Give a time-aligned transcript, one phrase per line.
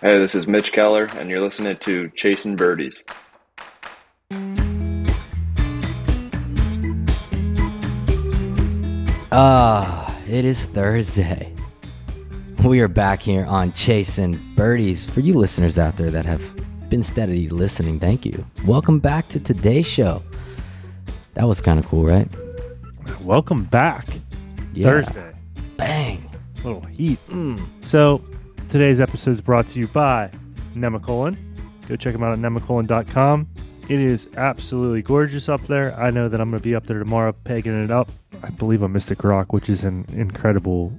[0.00, 3.02] Hey, this is Mitch Keller, and you're listening to Chasing Birdies.
[9.32, 11.52] Ah, it is Thursday.
[12.62, 15.04] We are back here on Chasing Birdies.
[15.04, 16.44] For you listeners out there that have
[16.88, 18.46] been steady listening, thank you.
[18.64, 20.22] Welcome back to today's show.
[21.34, 22.28] That was kind of cool, right?
[23.22, 24.06] Welcome back.
[24.74, 24.84] Yeah.
[24.84, 25.34] Thursday.
[25.76, 26.30] Bang.
[26.62, 27.18] little heat.
[27.30, 27.66] Mm.
[27.84, 28.22] So,
[28.68, 30.30] today's episode is brought to you by
[30.74, 31.36] Nemacolin.
[31.88, 33.48] Go check them out at nemacolin.com.
[33.88, 35.98] It is absolutely gorgeous up there.
[35.98, 38.10] I know that I'm going to be up there tomorrow pegging it up.
[38.42, 40.92] I believe on Mystic Rock, which is in incredible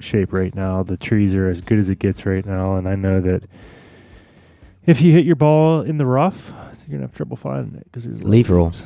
[0.00, 0.82] shape right now.
[0.82, 2.74] The trees are as good as it gets right now.
[2.74, 3.44] And I know that
[4.86, 6.48] if you hit your ball in the rough,
[6.88, 8.84] you're going to have trouble finding it because there's Leaf rolls.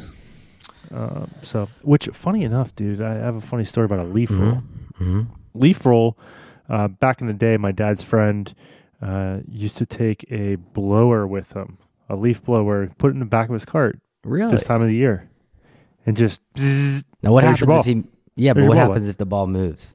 [0.93, 4.63] Um, so, which, funny enough, dude, I have a funny story about a leaf roll
[4.99, 5.23] hmm
[5.55, 6.17] leaf roll.
[6.69, 8.55] Uh, back in the day, my dad's friend
[9.03, 13.25] uh, used to take a blower with him, a leaf blower, put it in the
[13.27, 14.51] back of his cart Really?
[14.51, 15.29] this time of the year,
[16.07, 16.41] and just.
[16.55, 17.05] bzzz.
[17.23, 18.03] now, what happens if he.
[18.35, 19.95] Yeah, but what happens if the ball moves?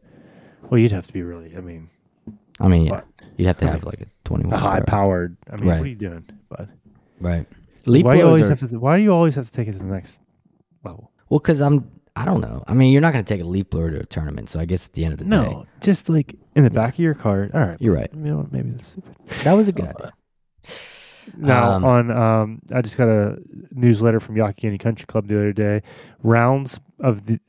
[0.69, 1.55] Well, you'd have to be really.
[1.55, 1.89] I mean,
[2.59, 3.01] I mean, yeah,
[3.37, 4.85] you'd have to have like a 21 a high horsepower.
[4.85, 5.37] powered.
[5.51, 5.77] I mean, Right.
[5.79, 6.25] what are you doing?
[6.49, 6.69] But
[7.19, 7.45] Right.
[7.85, 8.79] Leaf why do you always are, have to?
[8.79, 10.21] Why do you always have to take it to the next
[10.83, 11.11] level?
[11.29, 11.89] well, because I'm.
[12.15, 12.63] I don't know.
[12.67, 14.65] I mean, you're not going to take a leaf blower to a tournament, so I
[14.65, 17.13] guess at the end of the day, No, just like in the back of your
[17.13, 17.51] cart.
[17.53, 18.09] All right, you're right.
[18.13, 19.15] you know, what, maybe that's stupid.
[19.43, 20.13] That was a good idea.
[21.37, 23.37] Now Um, on, um, I just got a
[23.71, 25.81] newsletter from Yakini Country Club the other day.
[26.23, 27.39] Rounds of the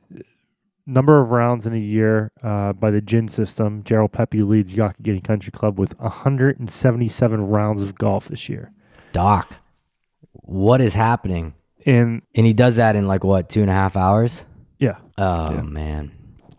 [0.86, 3.82] number of rounds in a year uh, by the GHIN system.
[3.84, 8.72] Gerald Pepe leads Yakini Country Club with 177 rounds of golf this year.
[9.12, 9.54] Doc,
[10.32, 11.54] what is happening?
[11.86, 14.44] And And he does that in like what two and a half hours?
[14.78, 15.62] yeah, Oh Yeah.
[15.62, 16.12] man,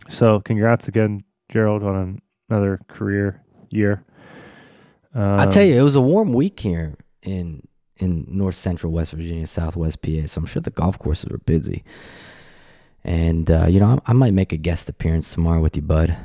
[0.08, 2.20] so congrats again, Gerald, on
[2.54, 4.04] another career year.
[5.14, 7.66] Um, I tell you, it was a warm week here in
[7.98, 10.26] in North Central West Virginia, Southwest PA.
[10.26, 11.84] So I'm sure the golf courses were busy.
[13.04, 16.16] And uh, you know, I, I might make a guest appearance tomorrow with you, bud.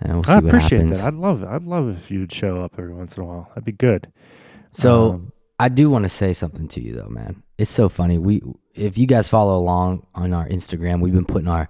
[0.00, 0.98] And we'll see I what appreciate happens.
[0.98, 1.06] that.
[1.08, 1.48] I'd love it.
[1.48, 3.46] I'd love if you'd show up every once in a while.
[3.50, 4.10] That'd be good.
[4.70, 7.42] So Um, I do want to say something to you though, man.
[7.58, 8.16] It's so funny.
[8.16, 8.40] We
[8.74, 11.68] if you guys follow along on our Instagram, we've been putting our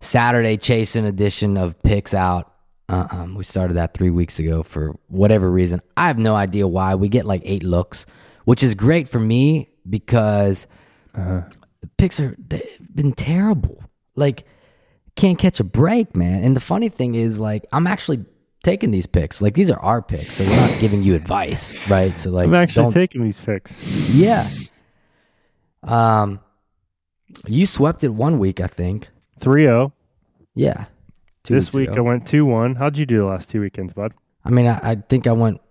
[0.00, 2.47] Saturday chasing edition of picks out.
[2.88, 5.82] Uh, um, we started that three weeks ago for whatever reason.
[5.96, 6.94] I have no idea why.
[6.94, 8.06] We get like eight looks,
[8.44, 10.66] which is great for me because
[11.14, 11.42] uh,
[11.80, 13.82] the picks are they've been terrible.
[14.16, 14.44] Like
[15.18, 16.42] can't catch a break, man.
[16.44, 18.24] And the funny thing is, like, I'm actually
[18.62, 19.42] taking these picks.
[19.42, 22.18] Like these are our picks, so we're not giving you advice, right?
[22.18, 24.10] So like, I'm actually taking these picks.
[24.14, 24.48] yeah.
[25.82, 26.40] Um,
[27.46, 29.08] you swept it one week, I think.
[29.40, 29.92] 3 0.
[30.54, 30.86] Yeah.
[31.48, 31.96] Two This week ago.
[31.96, 32.74] I went 2 1.
[32.74, 34.12] How'd you do the last two weekends, bud?
[34.44, 35.62] I mean, I, I think I went.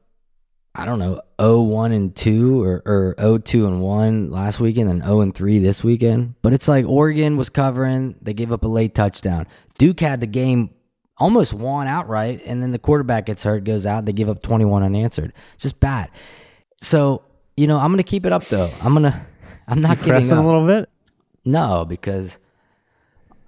[0.74, 4.90] I don't know, 0 1 and 2 or, or 0 2 and 1 last weekend
[4.90, 6.34] and 0 and 3 this weekend.
[6.42, 8.16] But it's like Oregon was covering.
[8.24, 9.46] They gave up a late touchdown.
[9.78, 10.72] Duke had the game
[11.20, 12.42] almost won outright.
[12.44, 14.06] And then the quarterback gets hurt, goes out.
[14.06, 15.32] They give up 21 unanswered.
[15.60, 16.10] Just bad.
[16.82, 17.22] So,
[17.56, 18.72] you know, I'm going to keep it up, though.
[18.82, 19.26] I'm going to.
[19.68, 20.44] I'm not giving up.
[20.44, 20.90] a little bit?
[21.46, 22.40] No, because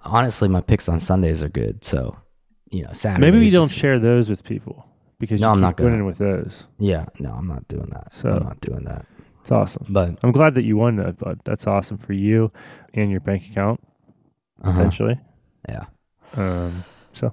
[0.02, 1.84] honestly, my picks on Sundays are good.
[1.84, 2.16] So,
[2.70, 3.30] you know, Saturday.
[3.30, 4.86] Maybe we don't share those with people
[5.18, 6.64] because No, I'm not winning with those.
[6.78, 8.14] Yeah, no, I'm not doing that.
[8.14, 9.06] So- I'm not doing that.
[9.42, 9.86] It's awesome.
[9.88, 11.40] But I'm glad that you won that, bud.
[11.44, 12.52] That's awesome for you
[12.92, 13.80] and your bank account,
[14.62, 15.18] uh potentially.
[15.68, 15.84] yeah.
[16.36, 16.84] Um,
[17.14, 17.32] so,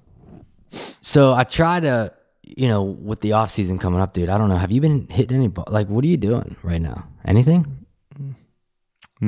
[1.02, 2.14] So I try to,
[2.44, 4.30] you know, with the off season coming up, dude.
[4.30, 4.56] I don't know.
[4.56, 5.52] Have you been hitting any?
[5.68, 7.08] Like, what are you doing right now?
[7.26, 7.86] Anything?
[8.18, 8.34] no.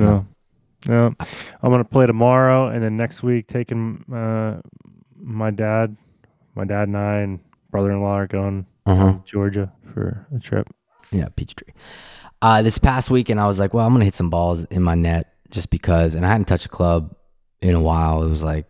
[0.06, 0.26] No.
[0.88, 1.16] I'm
[1.62, 4.60] going to play tomorrow and then next week taking uh,
[5.16, 5.96] my dad,
[6.54, 9.12] my dad and I and brother in law are going Uh huh.
[9.12, 10.66] to Georgia for a trip.
[11.12, 11.72] Yeah, Peachtree.
[12.42, 14.94] Uh, this past weekend, I was like, well, I'm gonna hit some balls in my
[14.94, 17.14] net just because, and I hadn't touched a club
[17.60, 18.22] in a while.
[18.22, 18.66] It was like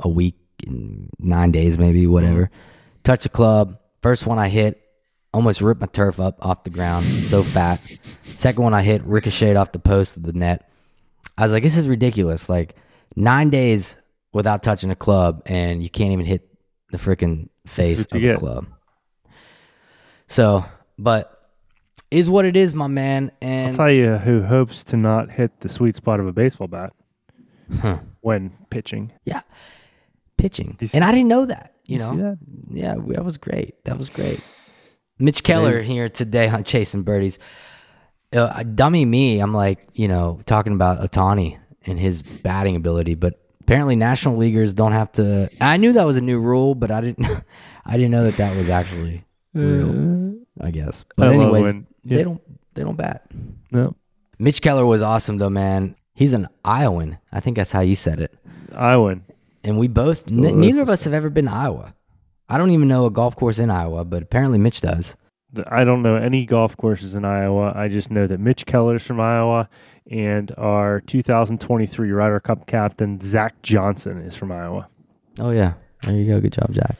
[0.00, 0.34] a week
[0.66, 2.50] and nine days, maybe whatever.
[3.04, 3.78] Touch a club.
[4.02, 4.80] First one I hit,
[5.32, 7.04] almost ripped my turf up off the ground.
[7.06, 7.78] So fat.
[8.22, 10.68] Second one I hit, ricocheted off the post of the net.
[11.38, 12.48] I was like, this is ridiculous.
[12.48, 12.76] Like
[13.14, 13.96] nine days
[14.32, 16.48] without touching a club, and you can't even hit
[16.90, 18.66] the freaking face of a club.
[20.28, 20.64] So,
[20.98, 21.32] but
[22.10, 23.32] is what it is, my man.
[23.40, 26.68] And I'll tell you who hopes to not hit the sweet spot of a baseball
[26.68, 26.92] bat
[27.80, 27.98] Huh.
[28.20, 29.12] when pitching.
[29.24, 29.40] yeah,
[30.38, 30.78] pitching.
[30.94, 31.74] And I didn't know that.
[31.86, 32.38] You You know, that?
[32.70, 33.82] yeah, that was great.
[33.84, 34.40] That was great.
[35.18, 37.38] Mitch Keller here today on Chasing Birdies.
[38.32, 43.40] Uh, dummy me, I'm like, you know, talking about Ohtani and his batting ability, but
[43.60, 45.48] apparently national leaguers don't have to.
[45.60, 47.26] I knew that was a new rule, but I didn't.
[47.86, 49.24] I didn't know that that was actually
[49.54, 49.90] real.
[50.60, 51.04] Uh, I guess.
[51.16, 52.16] But I anyways, when- yeah.
[52.18, 52.42] they don't
[52.74, 53.30] they don't bat.
[53.70, 53.94] No,
[54.38, 55.94] Mitch Keller was awesome though, man.
[56.14, 57.18] He's an Iowan.
[57.30, 58.34] I think that's how you said it.
[58.74, 59.24] Iowan.
[59.62, 61.94] And we both n- neither of us have ever been to Iowa.
[62.48, 65.16] I don't even know a golf course in Iowa, but apparently Mitch does.
[65.68, 67.72] I don't know any golf courses in Iowa.
[67.74, 69.68] I just know that Mitch Keller's from Iowa,
[70.10, 74.88] and our 2023 Ryder Cup captain Zach Johnson is from Iowa.
[75.38, 75.74] Oh yeah.
[76.02, 76.40] There you go.
[76.40, 76.96] Good job, Jack.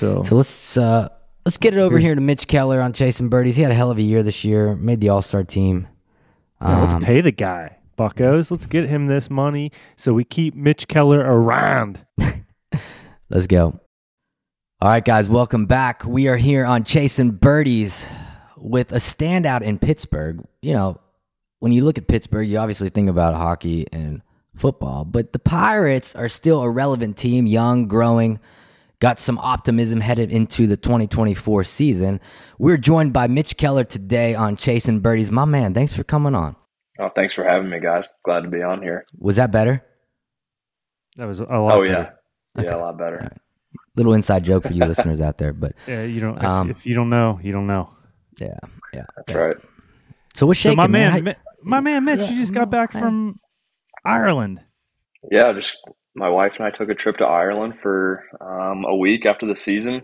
[0.00, 1.08] So, So let's uh
[1.44, 3.56] let's get it over here to Mitch Keller on chasing birdies.
[3.56, 4.74] He had a hell of a year this year.
[4.76, 5.86] Made the All Star team.
[6.60, 8.50] yeah, let's Um, pay the guy, Buccos.
[8.50, 12.04] Let's get him this money so we keep Mitch Keller around.
[13.30, 13.80] Let's go.
[14.86, 16.04] All right, guys, welcome back.
[16.04, 18.06] We are here on Chasing Birdies
[18.56, 20.46] with a standout in Pittsburgh.
[20.62, 21.00] You know,
[21.58, 24.22] when you look at Pittsburgh, you obviously think about hockey and
[24.54, 28.38] football, but the Pirates are still a relevant team, young, growing,
[29.00, 32.20] got some optimism headed into the 2024 season.
[32.60, 35.32] We're joined by Mitch Keller today on Chasing Birdies.
[35.32, 36.54] My man, thanks for coming on.
[37.00, 38.04] Oh, thanks for having me, guys.
[38.24, 39.04] Glad to be on here.
[39.18, 39.84] Was that better?
[41.16, 41.76] That was a lot.
[41.76, 41.86] Oh better.
[41.86, 42.68] yeah, Okay.
[42.68, 43.32] yeah, a lot better.
[43.96, 46.36] Little inside joke for you listeners out there, but Yeah, you don't.
[46.38, 47.88] If, Um, if you don't know, you don't know.
[48.38, 48.58] yeah,
[48.94, 49.04] yeah.
[49.16, 49.56] That's right.
[50.34, 52.70] So what's So shaking, my man, How- Mi- my man Mitch, Yeah, you just got
[52.70, 53.38] back I- from
[54.04, 54.60] Ireland.
[55.30, 55.78] Yeah, just
[56.14, 59.56] my wife and I took a trip to Ireland for um, a week after the
[59.56, 60.02] season.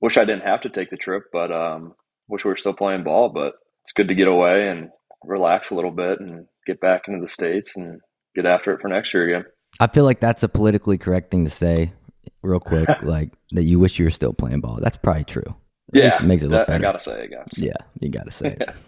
[0.00, 1.94] Wish I didn't have to take the trip, but um,
[2.28, 3.28] wish we were still playing ball.
[3.28, 3.52] But
[3.82, 4.88] it's good to get away and
[5.24, 8.00] relax a little bit and get back into the states and
[8.34, 9.44] get after it for next year again.
[9.78, 11.92] I feel like that's a politically correct thing to say,
[12.42, 12.88] real quick.
[13.02, 14.78] like that you wish you were still playing ball.
[14.80, 15.42] That's probably true.
[15.46, 15.54] At
[15.94, 17.66] Yeah, least it makes it look that- I gotta say, I gotta say.
[17.66, 18.70] yeah, you got to say it.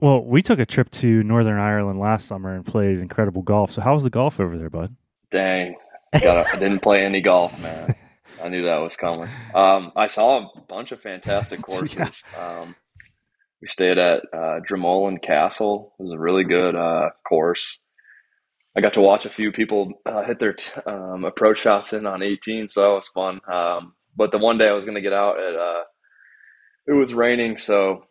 [0.00, 3.70] Well, we took a trip to Northern Ireland last summer and played incredible golf.
[3.70, 4.96] So how was the golf over there, bud?
[5.30, 5.76] Dang,
[6.12, 7.94] gotta, I didn't play any golf, man.
[8.42, 9.28] I knew that was coming.
[9.54, 12.24] Um, I saw a bunch of fantastic courses.
[12.36, 12.74] Um,
[13.60, 15.94] we stayed at uh, Dromoland Castle.
[16.00, 17.78] It was a really good uh, course.
[18.76, 22.06] I got to watch a few people uh, hit their t- um, approach shots in
[22.06, 23.40] on 18, so that was fun.
[23.46, 25.82] Um, but the one day I was going to get out, it, uh,
[26.86, 28.04] it was raining, so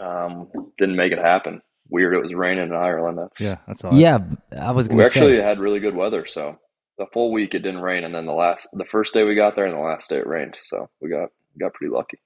[0.00, 0.48] um,
[0.78, 1.60] didn't make it happen.
[1.88, 3.18] Weird, it was raining in Ireland.
[3.18, 3.92] That's Yeah, that's all.
[3.92, 4.18] Yeah,
[4.56, 5.42] I was we going to actually say.
[5.42, 6.58] had really good weather, so
[6.98, 9.56] the full week it didn't rain, and then the last, the first day we got
[9.56, 10.56] there, and the last day it rained.
[10.62, 12.20] So we got we got pretty lucky.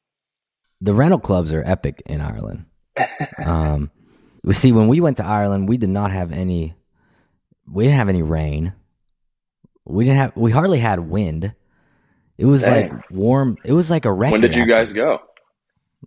[0.81, 2.67] The rental clubs are epic in Ireland.
[3.45, 3.91] um,
[4.43, 6.75] we see when we went to Ireland, we did not have any.
[7.71, 8.73] We didn't have any rain.
[9.85, 10.37] We didn't have.
[10.37, 11.55] We hardly had wind.
[12.39, 12.91] It was Dang.
[12.91, 13.57] like warm.
[13.65, 14.33] It was like a record.
[14.33, 14.75] when did you actually.
[14.77, 15.19] guys go?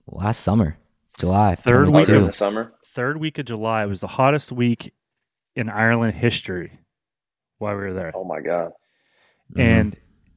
[0.08, 0.78] Last summer,
[1.18, 2.26] July Third week of 22.
[2.28, 2.72] the summer.
[2.88, 4.94] Third week of July was the hottest week
[5.56, 6.72] in Ireland history
[7.60, 8.12] while we were there.
[8.16, 8.72] Oh my god!
[9.56, 9.60] Mhm.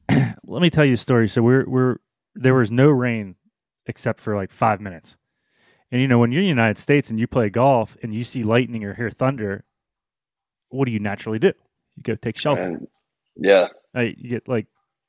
[0.09, 1.27] And let me tell you a story.
[1.27, 1.97] So we're we're
[2.35, 3.35] there was no rain
[3.87, 5.17] except for like five minutes.
[5.91, 8.23] And you know, when you're in the United States and you play golf and you
[8.23, 9.65] see lightning or hear thunder,
[10.71, 11.53] what do you naturally do?
[11.95, 12.61] You go take shelter.
[12.61, 12.87] And
[13.35, 14.67] yeah, Uh, you get like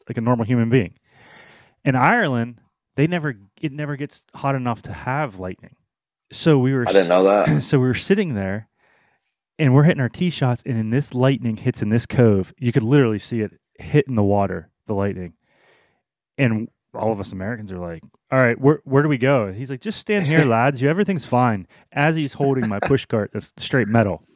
[0.09, 0.95] like a normal human being.
[1.85, 2.61] In Ireland,
[2.97, 5.77] they never it never gets hot enough to have lightning.
[6.31, 7.63] So we were I didn't know that.
[7.63, 8.69] so we were sitting there
[9.59, 12.73] and we're hitting our tee shots and in this lightning hits in this cove you
[12.73, 15.35] could literally see it hit in the water the lightning
[16.39, 19.71] and all of us americans are like all right where, where do we go he's
[19.71, 23.53] like just stand here lads you everything's fine as he's holding my push cart that's
[23.59, 24.27] straight metal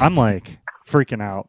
[0.00, 1.48] i'm like freaking out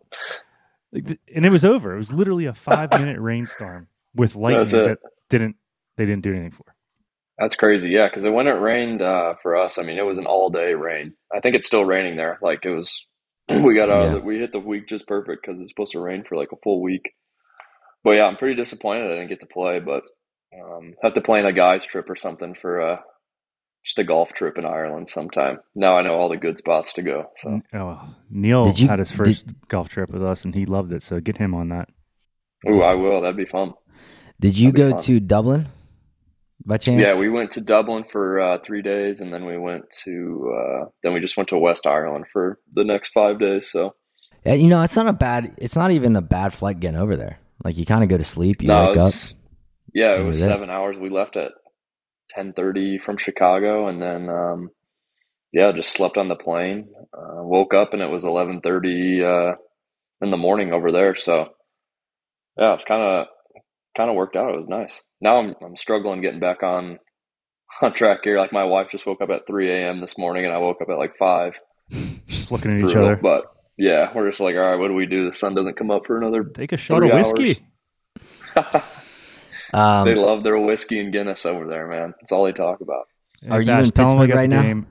[0.94, 4.86] and it was over it was literally a five minute rainstorm with lightning That's it.
[4.86, 5.00] that
[5.30, 5.56] didn't
[5.98, 6.64] they didn't do anything for
[7.38, 7.90] That's crazy.
[7.90, 10.74] Yeah, because when it rained uh, for us, I mean, it was an all day
[10.74, 11.14] rain.
[11.36, 12.38] I think it's still raining there.
[12.42, 13.08] Like it was,
[13.50, 14.02] we got out.
[14.02, 14.08] Yeah.
[14.08, 16.52] Of the, we hit the week just perfect because it's supposed to rain for like
[16.52, 17.12] a full week.
[18.04, 19.80] But yeah, I'm pretty disappointed I didn't get to play.
[19.80, 20.04] But
[20.58, 22.98] um, have to plan a guys trip or something for uh,
[23.86, 25.60] just a golf trip in Ireland sometime.
[25.76, 27.30] Now I know all the good spots to go.
[27.42, 31.04] So oh, neil you- had his first golf trip with us and he loved it
[31.04, 31.90] so get him on that
[32.68, 33.22] ooh, I will.
[33.22, 33.74] That'd be fun.
[34.40, 35.00] Did you go fun.
[35.02, 35.68] to Dublin
[36.66, 37.02] by chance?
[37.02, 40.86] Yeah, we went to Dublin for uh, three days, and then we went to uh,
[41.04, 43.70] then we just went to West Ireland for the next five days.
[43.72, 43.96] So
[44.46, 45.54] Yeah, you know, it's not a bad.
[45.58, 47.40] It's not even a bad flight getting over there.
[47.64, 49.14] Like you kind of go to sleep, you no, wake it up.
[49.94, 50.58] yeah, it and was you're there.
[50.58, 50.98] seven hours.
[50.98, 51.52] We left at
[52.30, 54.70] ten thirty from Chicago, and then um,
[55.52, 56.90] yeah, just slept on the plane.
[57.14, 59.54] Uh, woke up and it was eleven thirty uh,
[60.22, 61.16] in the morning over there.
[61.16, 61.50] So
[62.58, 63.28] yeah, it's kind of
[63.96, 64.54] kind of worked out.
[64.54, 65.02] It was nice.
[65.22, 67.00] Now I'm I'm struggling getting back on
[67.82, 68.40] on track here.
[68.40, 70.02] Like my wife just woke up at three a.m.
[70.02, 71.60] this morning, and I woke up at like five.
[72.28, 73.46] just looking at each other But
[73.78, 75.30] yeah, we're just like, all right, what do we do?
[75.30, 76.44] The sun doesn't come up for another.
[76.44, 77.66] Take a shot of whiskey.
[79.78, 82.14] Um, they love their whiskey and Guinness over there, man.
[82.20, 83.06] That's all they talk about.
[83.50, 84.62] Are you Bash, in tell 'em we Pittsburgh right the now?
[84.62, 84.88] game.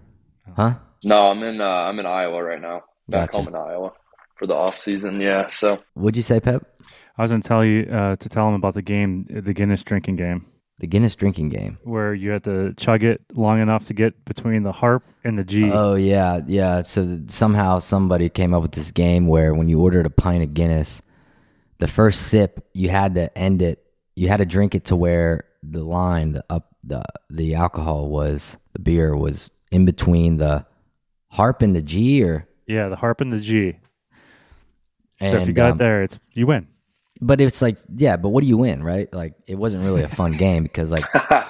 [0.56, 0.74] Huh?
[1.02, 2.82] No, I'm in uh, I'm in Iowa right now.
[3.08, 3.38] Back Gotcha.
[3.38, 3.92] home in Iowa
[4.36, 5.20] for the off season.
[5.20, 5.48] Yeah.
[5.48, 6.62] So What'd you say, Pep?
[7.18, 9.82] I was going to tell you uh, to tell him about the game, the Guinness
[9.84, 10.46] drinking game,
[10.80, 11.78] The Guinness drinking game.
[11.84, 15.44] where you had to chug it long enough to get between the harp and the
[15.44, 15.70] G.
[15.70, 16.82] Oh yeah, yeah.
[16.82, 20.42] So th- somehow somebody came up with this game where when you ordered a pint
[20.42, 21.02] of Guinness,
[21.78, 23.83] the first sip you had to end it.
[24.16, 28.56] You had to drink it to where the line, the up, the the alcohol was
[28.72, 30.66] the beer was in between the
[31.28, 33.76] harp and the G, or yeah, the harp and the G.
[35.20, 36.68] so if you got um, there, it's you win.
[37.20, 39.12] But it's like, yeah, but what do you win, right?
[39.12, 41.04] Like, it wasn't really a fun game because, like,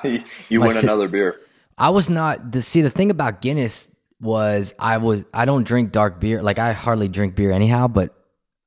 [0.48, 1.40] you My win si- another beer.
[1.78, 3.88] I was not to see the thing about Guinness
[4.20, 8.14] was I was I don't drink dark beer like I hardly drink beer anyhow but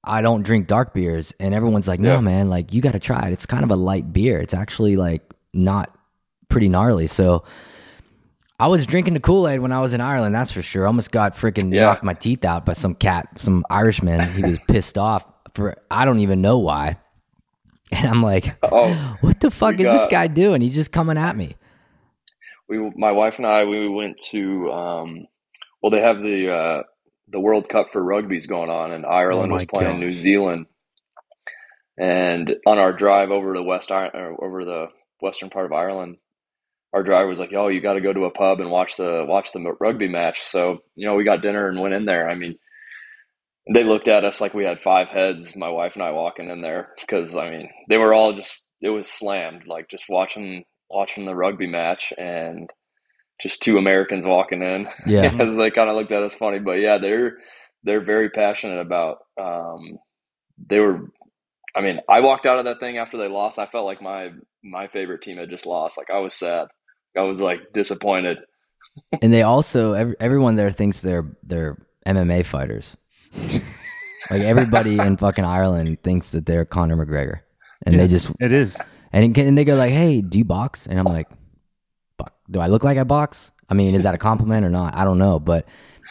[0.07, 2.21] I don't drink dark beers and everyone's like no Yeah.
[2.21, 3.33] man like you got to try it.
[3.33, 4.39] It's kind of a light beer.
[4.39, 5.21] It's actually like
[5.53, 5.95] not
[6.49, 7.07] pretty gnarly.
[7.07, 7.43] So
[8.59, 10.87] I was drinking the Kool-Aid when I was in Ireland that's for sure.
[10.87, 11.83] Almost got freaking Yeah.
[11.85, 14.31] knocked my teeth out by some cat some Irishman.
[14.33, 16.97] He was pissed off for I don't even know why.
[17.91, 20.61] And I'm like Oh, what the fuck is this guy doing?
[20.61, 21.55] He's just coming at me.
[22.69, 25.27] We my wife and I we went to um,
[25.81, 26.83] well they have the uh,
[27.29, 30.11] the World Cup for rugby's going on and Ireland Oh was playing New.
[30.11, 30.67] Zealand.
[31.99, 34.87] And on our drive over to West Ireland, or over the
[35.19, 36.17] western part of Ireland
[36.93, 39.25] our driver was like oh you got to go to a pub and watch the
[39.27, 40.41] watch the rugby match.
[40.43, 42.29] So you know we got dinner and went in there.
[42.29, 42.57] I mean
[43.73, 46.61] they looked at us like we had five heads my wife and I walking in
[46.61, 51.25] there because I mean they were all just it was slammed like just watching watching
[51.25, 52.13] the rugby match.
[52.17, 52.69] And
[53.39, 56.59] just two Americans walking in yeah as they kind of looked at us funny.
[56.59, 57.37] But yeah, they're
[57.83, 59.19] they're very passionate about.
[59.39, 59.99] Um,
[60.69, 61.11] they were.
[61.75, 63.59] I mean, I walked out of that thing after they lost.
[63.59, 64.31] I felt like my
[64.63, 65.97] my favorite team had just lost.
[65.97, 66.67] Like I was sad.
[67.15, 68.37] I was like disappointed.
[69.21, 71.77] and they also every, everyone there thinks they're they're
[72.07, 72.97] MMA fighters.
[74.29, 77.41] like everybody in fucking Ireland thinks that they're Conor McGregor,
[77.85, 78.01] and Yeah.
[78.01, 78.77] they just It is.
[79.13, 81.37] and, and they go like, "Hey, do you box?" And I'm like, "Fuck,
[82.49, 83.51] do I look like I box?
[83.69, 84.95] I mean, is that a compliment or not?
[84.95, 85.67] I don't know, but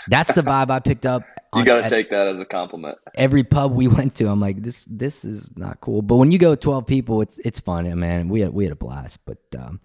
[0.08, 1.22] that's the vibe I picked up.
[1.54, 2.98] You got to take that as a compliment.
[3.14, 4.28] every pub we went to.
[4.28, 6.02] I'm like, this this is not cool.
[6.02, 8.28] But when you go 12 people, it's it's fun, man.
[8.28, 9.20] We had we had a blast.
[9.24, 9.80] But um,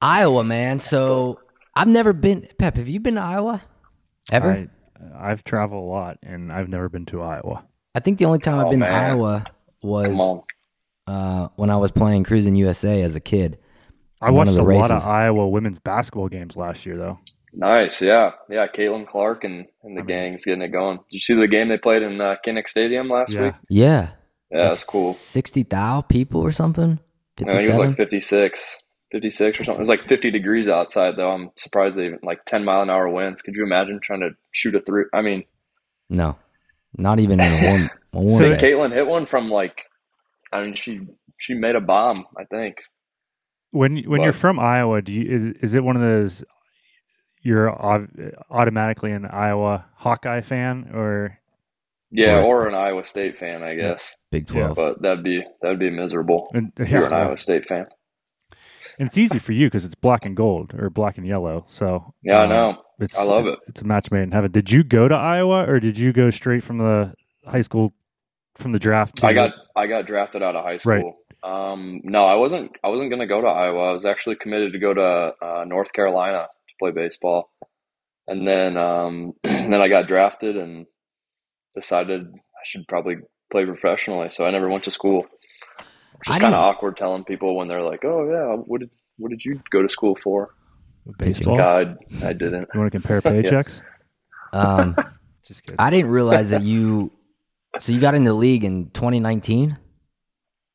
[0.00, 0.80] Iowa, man.
[0.80, 1.38] So
[1.76, 2.48] I've never been.
[2.58, 3.62] Pep, have you been to Iowa?
[4.32, 4.68] Ever?
[5.14, 7.64] I, I've traveled a lot, and I've never been to Iowa.
[7.94, 8.90] I think the only time I've Oh, been to.
[8.90, 9.44] Iowa
[9.82, 10.42] was
[11.06, 13.58] uh, when I was playing Cruis'n USA as a kid.
[14.22, 15.02] I watched the a lot of.
[15.04, 17.18] Iowa women's basketball games last year, though.
[17.54, 18.66] Nice, yeah, yeah.
[18.66, 20.96] Caitlin Clark and, and the I mean- gang's getting it going.
[20.98, 23.42] Did you see the game they played in uh, Kinnick Stadium last Yeah.
[23.42, 23.54] week?
[23.68, 24.08] Yeah,
[24.50, 25.12] Yeah, that's cool.
[25.12, 26.98] Sixty thousand people or something.
[27.38, 28.50] I think it was like Fifty-seven.
[28.50, 28.78] 56,
[29.12, 29.78] 56 or something.
[29.80, 31.30] It was like 50 degrees outside, though.
[31.30, 33.42] I'm surprised they even like 10 mile an hour winds.
[33.42, 35.04] Could you imagine trying to shoot a three?
[35.12, 35.44] I mean,
[36.08, 36.36] No,
[36.96, 37.90] not even in a warm.
[38.14, 38.56] A warm So day.
[38.72, 39.82] Caitlin hit one from like,
[40.52, 41.00] I mean, she
[41.38, 42.24] she made a bomb.
[42.38, 42.76] I think.
[43.72, 46.44] When when you're from Iowa, do you is is it one of those
[47.42, 48.06] you're au-
[48.50, 51.38] automatically an Iowa Hawkeye fan, or
[52.10, 52.46] Yeah, course.
[52.46, 54.14] or an Iowa State fan, I guess.
[54.30, 54.54] Big Yeah.
[54.68, 54.76] Twelve.
[54.76, 57.86] But that'd be that'd be miserable and, if you're an Iowa State fan.
[58.98, 61.64] and it's easy for you because it's black and gold or black and yellow.
[61.66, 62.82] So Yeah, I um, know.
[63.00, 63.58] It's, I love it.
[63.66, 64.52] It's a match made in heaven.
[64.52, 67.12] Did you go to Iowa, or did you go straight from the
[67.46, 67.92] high school
[68.54, 69.16] from the draft?
[69.16, 70.92] To I got I got drafted out of high school.
[70.92, 71.04] Right.
[71.42, 71.52] School.
[71.52, 72.72] Um, no, I wasn't.
[72.82, 73.90] I wasn't going to go to Iowa.
[73.90, 77.50] I was actually committed to go to uh, North Carolina to play baseball,
[78.26, 80.86] and then um, then I got drafted and
[81.74, 83.16] decided I should probably
[83.50, 84.30] play professionally.
[84.30, 85.26] So I never went to school.
[86.18, 89.30] Which is kind of awkward telling people when they're like, "Oh yeah, what did what
[89.30, 90.54] did you go to school for?"
[91.18, 91.56] baseball.
[91.58, 92.68] God, I didn't.
[92.72, 93.82] You want to compare paychecks?
[94.52, 94.96] Um,
[95.46, 95.76] Just kidding.
[95.78, 97.10] I didn't realize that you.
[97.80, 99.76] So you got in the league in 2019.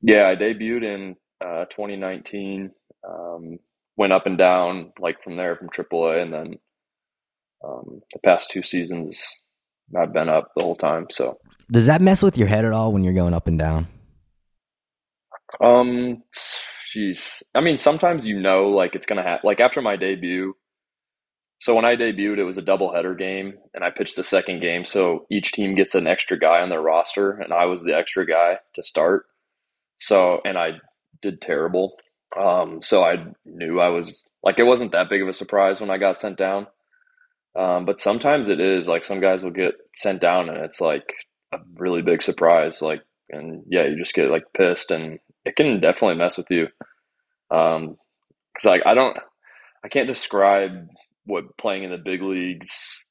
[0.02, 2.72] Yeah, I debuted in uh, 2019.
[3.08, 3.60] Um,
[3.96, 6.54] went up and down like from there from AAA, and then
[7.66, 9.24] um, the past two seasons
[9.96, 11.08] I've been up the whole time.
[11.10, 11.40] So,
[11.72, 13.88] Does that mess with your head at all when you're going up and down?
[15.62, 16.24] um,
[16.96, 19.48] jeez, I mean, sometimes you know, like it's gonna happen.
[19.48, 20.54] Like after my debut,
[21.60, 24.86] so when I debuted, it was a doubleheader game, and I pitched the second game.
[24.86, 28.28] So each team gets an extra guy on their roster, and I was the extra
[28.28, 29.26] guy to start.
[30.00, 30.74] So, and I
[31.22, 31.96] did terrible.
[32.40, 35.90] Um, so I knew I was like, it wasn't that big of a surprise when
[35.90, 36.68] I got sent down.
[37.58, 41.12] Um, but sometimes it is like some guys will get sent down, and it's like
[41.52, 42.82] a really big surprise.
[42.84, 46.68] Like, and yeah, you just get like pissed, and it can definitely mess with you.
[47.50, 47.98] Um,
[48.54, 49.18] because like I don't.
[49.84, 50.88] I can't describe
[51.26, 53.06] what playing in the big leagues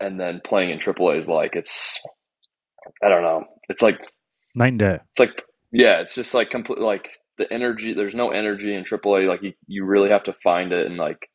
[0.00, 1.54] and then playing in AAA is like.
[1.54, 2.00] It's
[3.02, 3.44] I don't know.
[3.68, 4.00] It's like
[4.56, 4.98] night and day.
[5.12, 7.94] It's like yeah, it's just like complete like the energy.
[7.94, 9.28] There's no energy in AAA.
[9.28, 11.28] Like you, you really have to find it and like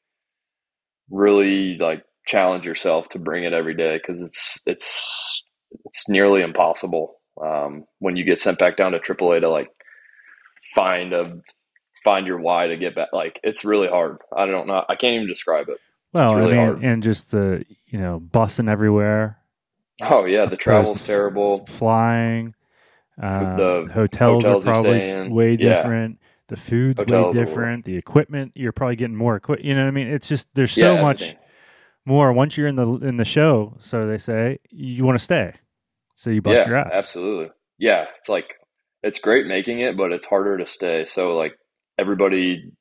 [1.10, 5.46] really like challenge yourself to bring it every day because it's it's
[5.86, 9.70] it's nearly impossible um, when you get sent back down to AAA to like
[10.76, 11.40] find a
[12.04, 13.10] find your why to get back.
[13.14, 14.20] Like it's really hard.
[14.36, 14.84] I don't know.
[14.90, 15.78] I can't even describe it.
[16.14, 16.84] Well, really I mean, hard.
[16.84, 19.40] and just the you know bussing everywhere,
[20.02, 21.66] Oh yeah, the travel's terrible.
[21.68, 22.54] flying.
[23.22, 25.92] Uh, The hotels, hotels are probably way yeah.
[25.92, 26.20] different.
[26.48, 27.86] The food's Hotels way different.
[27.86, 29.66] The equipment, you're probably getting more equipment.
[29.68, 30.08] You know what I mean?
[30.08, 31.38] It's just there's so Yeah, much everything.
[32.06, 32.34] more.
[32.34, 35.54] Once you're in the in the show, so they say you want to stay,
[36.16, 36.92] so you bust yeah, your ass.
[36.92, 37.50] absolutely.
[37.80, 38.54] Yeah, it's like
[39.04, 41.06] it's great making it, but it's harder to stay.
[41.06, 41.54] So like
[41.98, 42.72] everybody,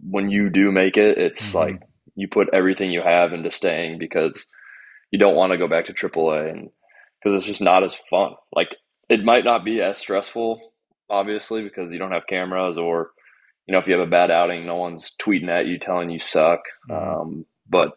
[0.00, 1.54] when you do make it, it's Mhm.
[1.54, 1.80] like
[2.16, 4.46] you put everything you have into staying because
[5.10, 6.70] you don't want to go back to AAA and
[7.22, 8.32] because it's just not as fun.
[8.52, 8.76] Like
[9.10, 10.72] it might not be as stressful,
[11.10, 13.10] obviously, because you don't have cameras or
[13.66, 16.20] you know if you have a bad outing, no one's tweeting at you telling you
[16.20, 16.60] suck.
[16.88, 17.20] Mhm.
[17.20, 17.92] Um, but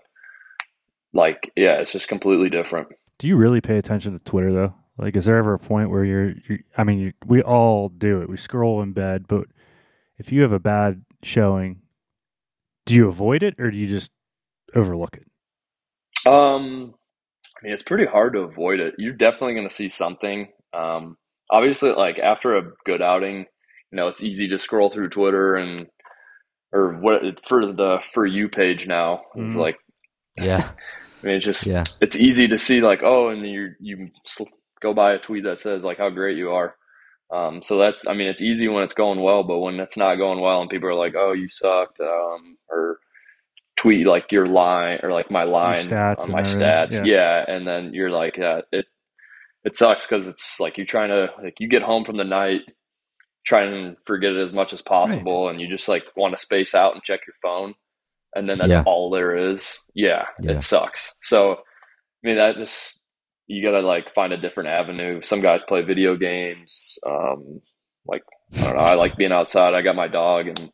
[1.13, 2.89] like yeah, it's just completely different.
[3.19, 4.73] Do you really pay attention to Twitter though?
[4.97, 8.21] Like, is there ever a point where you're, you I mean, you, we all do
[8.21, 8.29] it.
[8.29, 9.45] We scroll in bed, but
[10.17, 11.81] if you have a bad showing,
[12.85, 14.11] do you avoid it or do you just
[14.75, 16.29] overlook it?
[16.31, 16.93] Um,
[17.57, 18.93] I mean, it's pretty hard to avoid it.
[18.97, 20.49] You're definitely going to see something.
[20.73, 21.17] Um,
[21.49, 23.39] obviously, like after a good outing,
[23.91, 25.87] you know, it's easy to scroll through Twitter and
[26.73, 29.57] or what for the for you page now is Mhm.
[29.57, 29.77] like.
[30.37, 30.69] Yeah.
[31.23, 31.83] I mean, it's just Yeah.
[32.01, 34.09] it's easy to see like oh, and you you
[34.81, 36.75] go by a tweet that says like how great you are.
[37.31, 40.15] Um, so that's I mean, it's easy when it's going well, but when it's not
[40.15, 42.99] going well and people are like, oh, you sucked, um, or
[43.77, 47.43] tweet like your line or like my line stats on my stats, yeah.
[47.45, 47.45] yeah.
[47.47, 48.85] and then you're like, yeah, it
[49.65, 52.61] it sucks because it's like you're trying to like you get home from the night
[53.45, 56.73] trying to forget it as much as possible and you just like want to space
[56.73, 57.73] out and check your phone
[58.35, 58.83] and then that's Yeah.
[58.85, 60.53] all there is yeah, Yeah.
[60.53, 61.57] it sucks so i
[62.27, 63.01] mean that just
[63.47, 67.61] you gotta like find a different avenue some guys play video games um
[68.05, 68.23] like
[68.55, 70.71] i don't know i like being outside i got my dog and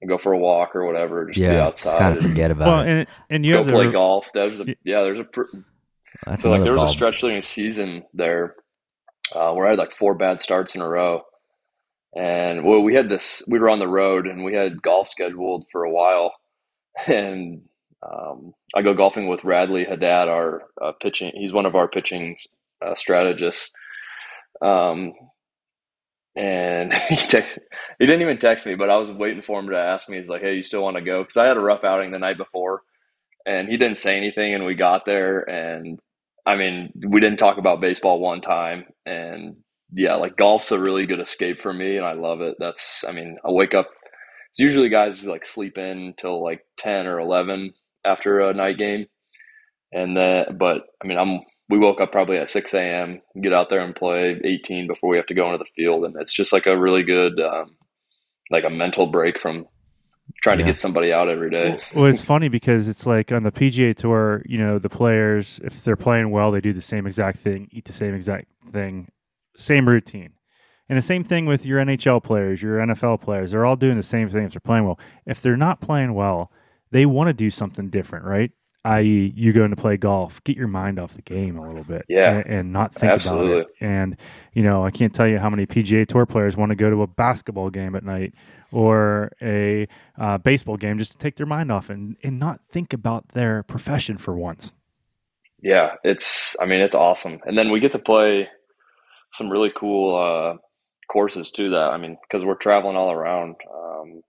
[0.00, 1.68] I go for a walk or whatever just be Yeah.
[1.70, 2.88] Just outside kind of forget about Well, it.
[2.88, 5.50] and and you go have the play golf there's a yeah there's a pr-
[6.26, 6.90] That's so like there was ball.
[6.90, 8.56] a stretch during the season there
[9.34, 11.22] uh, where I had like four bad starts in a row,
[12.16, 13.42] and well, we had this.
[13.48, 16.34] We were on the road and we had golf scheduled for a while,
[17.06, 17.62] and
[18.02, 21.32] um, I go golfing with Radley Haddad, our uh, pitching.
[21.34, 22.36] He's one of our pitching
[22.84, 23.72] uh, strategists.
[24.62, 25.14] Um,
[26.36, 27.58] and he text,
[27.98, 30.18] he didn't even text me, but I was waiting for him to ask me.
[30.18, 32.18] He's like, "Hey, you still want to go?" Because I had a rough outing the
[32.18, 32.82] night before,
[33.44, 34.54] and he didn't say anything.
[34.54, 36.00] And we got there, and
[36.48, 39.56] I mean, we didn't talk about baseball one time, and
[39.92, 42.56] yeah, like golf's a really good escape for me, and I love it.
[42.58, 43.90] That's, I mean, I wake up.
[44.50, 48.78] It's usually guys who like sleep in till like ten or eleven after a night
[48.78, 49.06] game,
[49.92, 53.20] and then, but I mean, I'm we woke up probably at six a.m.
[53.42, 56.16] Get out there and play eighteen before we have to go into the field, and
[56.18, 57.76] it's just like a really good, um,
[58.50, 59.66] like a mental break from
[60.42, 60.66] trying Yeah.
[60.66, 61.78] to get somebody out every day.
[61.94, 65.84] well, it's funny because it's like on the PGA Tour, you know, the players, if
[65.84, 69.08] they're playing well, they do the same exact thing, eat the same exact thing,
[69.56, 70.30] same routine.
[70.88, 73.50] And the same thing with your NHL players, your NFL players.
[73.50, 74.98] They're all doing the same thing if they're playing well.
[75.26, 76.50] If they're not playing well,
[76.92, 78.50] they want to do something different, right?
[78.86, 82.06] I.e., you going to play golf, get your mind off the game a little bit,
[82.08, 82.38] Yeah.
[82.38, 83.66] and, and not think about it.
[83.80, 84.16] And
[84.54, 87.02] you know, I can't tell you how many PGA Tour players want to go to
[87.02, 88.32] a basketball game at night
[88.72, 89.86] or a
[90.18, 93.62] uh, baseball game just to take their mind off and, and not think about their
[93.62, 94.72] profession for once.
[95.60, 97.40] Yeah, it's I mean it's awesome.
[97.44, 98.48] And then we get to play
[99.32, 100.56] some really cool uh
[101.10, 103.56] courses too that I mean because we're traveling all around.
[103.74, 104.22] Um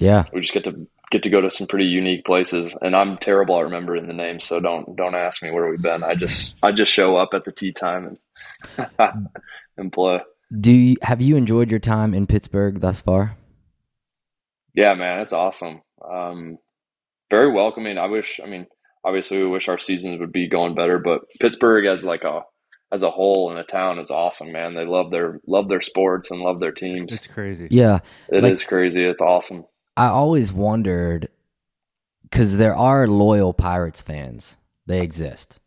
[0.00, 0.24] Yeah.
[0.32, 3.56] we just get to get to go to some pretty unique places and I'm terrible
[3.58, 6.02] at remembering the names so don't don't ask me where we've been.
[6.02, 8.18] I just I just show up at the tee time
[8.78, 8.88] and
[9.76, 10.20] and play.
[10.60, 13.36] Do you, have you enjoyed your time in Pittsburgh thus far?
[14.76, 15.80] Yeah, man, it's awesome.
[16.08, 16.58] Um,
[17.30, 17.98] very welcoming.
[17.98, 18.66] I wish, I mean,
[19.04, 22.42] obviously, we wish our seasons would be going better, but Pittsburgh as like a
[22.92, 24.74] as a whole in a town is awesome, man.
[24.74, 27.12] They love their love their sports and love their teams.
[27.12, 27.66] It's crazy.
[27.70, 27.98] Yeah.
[28.28, 29.02] It is like- crazy.
[29.04, 29.64] It's awesome.
[29.96, 31.28] I always wondered
[32.22, 34.56] because there are loyal Pirates fans.
[34.86, 35.58] They exist.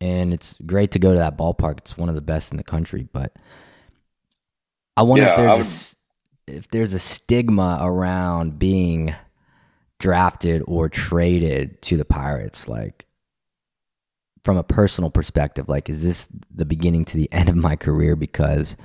[0.00, 1.78] And it's great to go to that ballpark.
[1.78, 3.06] It's one of the best in the country.
[3.12, 3.34] But
[4.96, 5.95] I wonder Yeah, if there's a would- s
[6.46, 9.14] if there's a stigma around being
[9.98, 13.06] drafted or traded to the Pirates, like
[14.44, 18.16] from a personal perspective, like is this the beginning to the end of my career?
[18.16, 18.76] Because,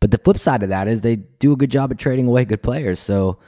[0.00, 2.44] but the flip side of that is they do a good job at trading away
[2.44, 2.98] good players.
[2.98, 3.38] So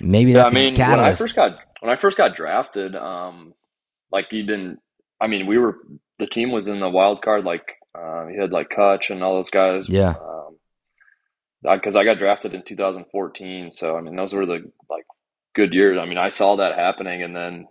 [0.00, 0.98] maybe that's yeah, I mean, a catalyst.
[0.98, 3.54] when I first got when I first got drafted, um,
[4.10, 4.80] like you didn't.
[5.20, 5.78] I mean, we were
[6.18, 7.44] the team was in the wild card.
[7.44, 9.88] Like uh, he had like Cutch and all those guys.
[9.88, 10.14] Yeah.
[11.62, 15.04] Because I got drafted in 2014, so I mean those were the like
[15.54, 15.98] good years.
[16.00, 17.66] I mean, I saw that happening, and then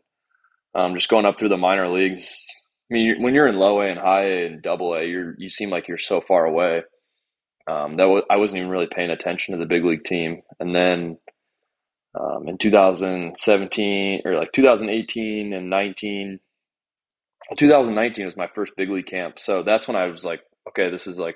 [0.76, 2.48] um, just going up through the minor leagues.
[2.90, 5.50] I mean, when you're in low A and high A and double A, you're you
[5.50, 6.84] seem like you're so far away.
[7.70, 10.74] Um, that was, I wasn't even really paying attention to the big league team, and
[10.74, 11.18] then
[12.20, 16.40] um, in 2017 or like 2018 and 19.
[17.58, 21.06] 2019 was my first big league camp, so that's when I was like, okay, this
[21.06, 21.36] is like,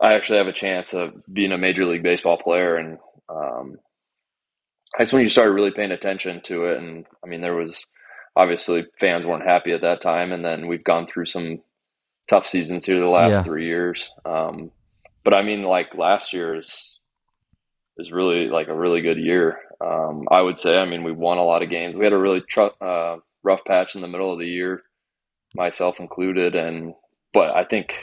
[0.00, 3.78] I actually have a chance of being a major league baseball player, and um,
[4.98, 6.78] that's when you started really paying attention to it.
[6.78, 7.84] And I mean, there was
[8.36, 11.60] obviously fans weren't happy at that time, and then we've gone through some
[12.28, 13.42] tough seasons here the last Yeah.
[13.42, 14.10] three years.
[14.24, 14.70] Um,
[15.24, 16.98] but I mean, like last year is
[17.96, 19.58] is really like a really good year.
[19.80, 20.76] Um, I would say.
[20.76, 21.94] I mean, we won a lot of games.
[21.94, 24.82] We had a really tr- uh, rough patch in the middle of the year,
[25.54, 26.94] myself included, and
[27.32, 27.94] but I think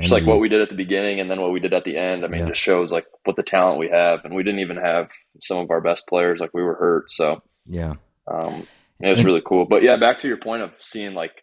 [0.00, 1.96] just like what we did at the beginning and then what we did at the
[1.96, 2.24] end.
[2.24, 2.48] I mean, Yeah.
[2.48, 5.70] just shows like what the talent we have, and we didn't even have some of
[5.70, 6.40] our best players.
[6.40, 7.94] Like we were hurt, so yeah,
[8.26, 8.66] um,
[9.00, 9.64] it was And- really cool.
[9.64, 11.42] But yeah, back to your point of seeing like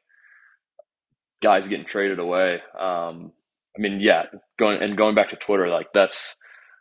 [1.41, 2.62] guys getting traded away.
[2.80, 3.32] Um,
[3.78, 4.24] I mean, yeah,
[4.58, 6.36] going and going back to Twitter, like that's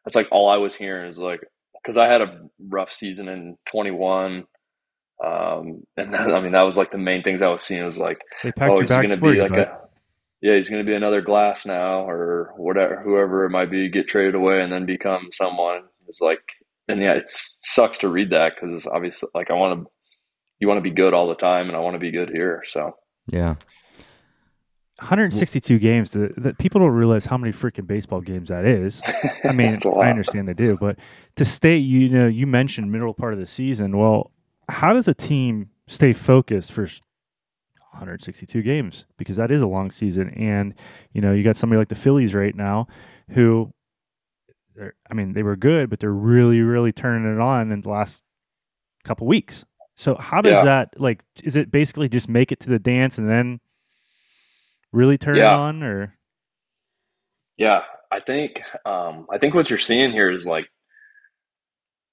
[0.04, 1.40] that's like all I was hearing is like
[1.82, 4.44] because I had a rough season in 21.
[5.24, 7.98] Um, and then, I mean, that was like the main things I was seeing was
[7.98, 8.18] like,
[8.60, 9.78] oh, he's going to be like a,
[10.44, 14.34] yeah, he's going to be another Glasnow or whatever, whoever it might be, get traded
[14.34, 15.84] away and then become someone.
[16.06, 16.42] It's like,
[16.86, 17.30] and yeah, it
[17.60, 19.90] sucks to read that because obviously, like, I want to,
[20.58, 22.62] you want to be good all the time, and I want to be good here.
[22.68, 22.94] So
[23.26, 23.54] yeah.
[24.98, 26.10] 162 games.
[26.10, 29.00] That that people don't realize how many freaking baseball games that is.
[29.44, 30.04] I mean, It's a lot.
[30.04, 30.98] I understand they do, but
[31.36, 33.96] to stay, you know, you mentioned middle part of the season.
[33.96, 34.30] Well,
[34.68, 37.00] how does a team stay focused for s-
[37.94, 39.06] 162 games?
[39.16, 40.74] Because that is a long season, and
[41.12, 42.86] you know, you got somebody like the Phillies right now,
[43.30, 43.72] who,
[45.10, 48.22] I mean, they were good, but they're really, really turning it on in the last
[49.04, 49.64] couple weeks.
[49.96, 50.64] So how does Yeah.
[50.64, 51.22] that like?
[51.44, 53.60] Is it basically just make it to the dance and then
[54.92, 56.14] really turn it on, or
[57.56, 60.68] Yeah, I think um, I think what you're seeing here is like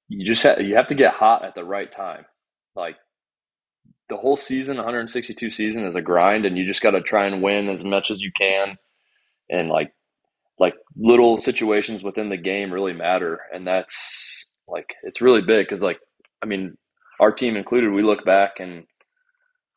[0.10, 2.26] you just ha- you have to get hot at the right time.
[2.76, 2.98] Like
[4.12, 7.41] the whole season, 162 season is a grind, and you just got to try and
[7.41, 8.76] win as much as you can.
[9.50, 9.93] And like
[10.60, 15.82] like little situations within the game really matter, and that's like it's really big because
[15.82, 16.00] like
[16.43, 16.78] I mean
[17.21, 18.84] our team included, we look back and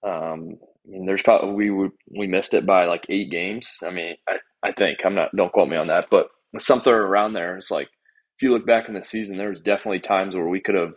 [0.04, 3.78] um, I mean, there's probably we we missed it by like eight games.
[3.86, 5.30] I mean, I, I think I'm not.
[5.36, 6.26] Don't quote me on that, but
[6.58, 7.56] something around there.
[7.56, 7.88] It's like
[8.36, 10.94] if you look back in the season, there was definitely times where we could have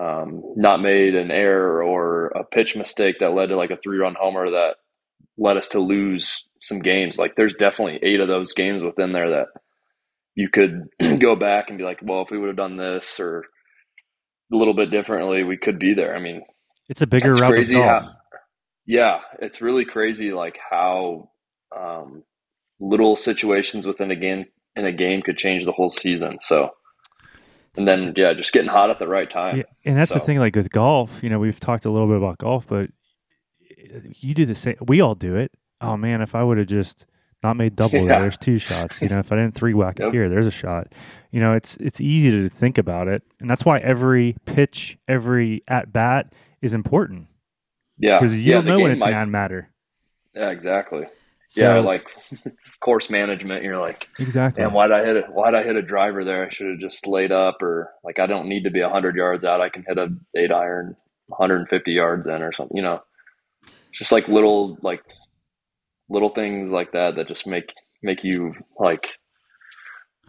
[0.00, 3.98] um, not made an error or a pitch mistake that led to like a three
[3.98, 4.76] run homer that
[5.38, 7.18] led us to lose some games.
[7.18, 9.46] Like there's definitely eight of those games within there that
[10.34, 10.88] you could
[11.20, 13.44] go back and be like, well, if we would have done this or
[14.52, 16.14] a little bit differently, we could be there.
[16.14, 16.42] I mean,
[16.88, 18.10] it's a bigger crazy how-
[18.86, 21.30] yeah, it's really crazy like how
[21.76, 22.22] um,
[22.80, 26.38] little situations within a game in a game could change the whole season.
[26.40, 26.70] So,
[27.76, 29.58] and then yeah, just getting hot at the right time.
[29.58, 30.38] Yeah, and that's the thing.
[30.38, 32.90] Like with golf, you know, we've talked a little bit about golf, but
[34.20, 34.76] you do the same.
[34.86, 35.52] We all do it.
[35.80, 37.06] Oh man, if I would have just
[37.42, 38.20] not made double there, Yeah.
[38.20, 39.02] there's two shots.
[39.02, 40.12] You know, if I didn't three whack it Yep.
[40.12, 40.94] here, there's a shot.
[41.30, 45.62] You know, it's it's easy to think about it, and that's why every pitch, every
[45.68, 46.32] at bat
[46.62, 47.26] is important
[47.98, 49.68] Yeah, because you yeah, don't know when it's might- gonna matter.
[50.34, 51.06] Yeah, exactly.
[51.48, 52.08] So, yeah, like
[52.84, 53.64] course management.
[53.64, 54.62] You're like, Exactly.
[54.62, 55.24] And why'd I hit it?
[55.32, 56.46] Why'd I hit a driver there?
[56.46, 59.42] I should have just laid up, or like I don't need to be hundred yards
[59.42, 59.62] out.
[59.62, 60.94] I can hit a eight iron,
[61.28, 62.76] 150 yards in, or something.
[62.76, 63.00] You know,
[63.92, 65.02] just like little like
[66.10, 69.18] little things like that that just make make you like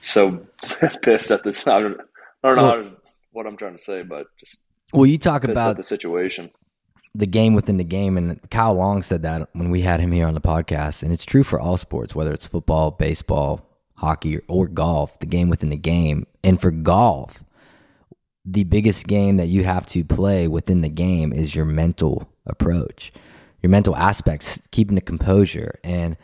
[0.01, 0.45] so
[1.01, 1.67] pissed at this.
[1.67, 1.99] I don't,
[2.43, 2.91] I don't know how
[3.33, 4.61] what I'm trying to say, but just
[4.93, 6.51] well, you talk about the situation.
[7.17, 10.27] The game within the game, and Kyle Long said that when we had him here
[10.27, 13.61] on the podcast, and it's true for all sports, whether it's football, baseball,
[13.95, 15.17] hockey, or golf.
[15.19, 17.43] The game within the game, and for golf,
[18.43, 23.11] the biggest game that you have to play within the game is your mental approach,
[23.63, 26.17] your mental aspects, keeping the composure, and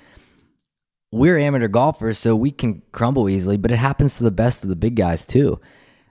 [1.12, 4.69] we're amateur golfers, so we can crumble easily, but it happens to the best of
[4.69, 5.60] the big guys too.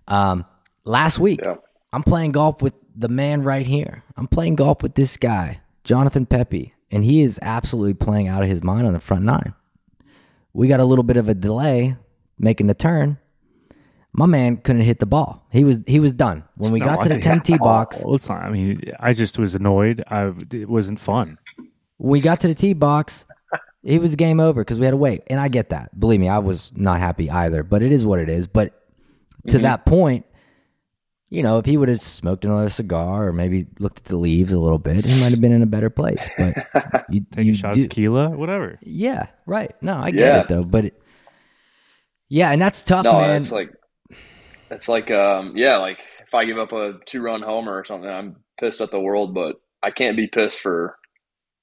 [0.09, 0.45] Um,
[0.85, 1.57] last week, Yeah.
[1.92, 4.05] I'm playing golf with the man right here.
[4.16, 8.48] I'm playing golf with this guy, Jonathan Pepe, and he is absolutely playing out of
[8.48, 9.55] his mind on the front nine.
[10.53, 11.96] We got a little bit of a delay
[12.38, 13.18] making the turn.
[14.12, 15.46] My man couldn't hit the ball.
[15.53, 18.03] He was he was done when we No, got to the think- 10 tee box.
[18.05, 18.42] Well, it's not.
[18.42, 20.03] I mean, I just was annoyed.
[20.09, 21.38] I it wasn't fun.
[21.98, 23.24] We got to the tee box,
[23.85, 25.22] it was game over because we had to wait.
[25.29, 25.98] And I get that.
[25.98, 27.62] Believe me, I was not happy either.
[27.62, 28.46] But it is what it is.
[28.48, 28.72] But
[29.46, 29.62] to Mm-hmm.
[29.62, 30.26] that point,
[31.31, 34.53] you know, if he would have smoked another cigar or maybe looked at the leaves
[34.53, 36.29] a little bit, he might have been in a better place.
[36.37, 36.57] But
[37.09, 38.79] you, Take you a shot do- of tequila, whatever.
[38.83, 39.71] yeah, right.
[39.81, 40.40] No, I get Yeah.
[40.40, 40.64] it though.
[40.64, 41.03] But it,
[42.29, 43.40] yeah, and that's tough, No, man.
[43.43, 43.71] it's like
[44.71, 48.09] it's like um yeah, like if I give up a two run homer or something,
[48.11, 50.97] I'm pissed at the world, but I can't be pissed for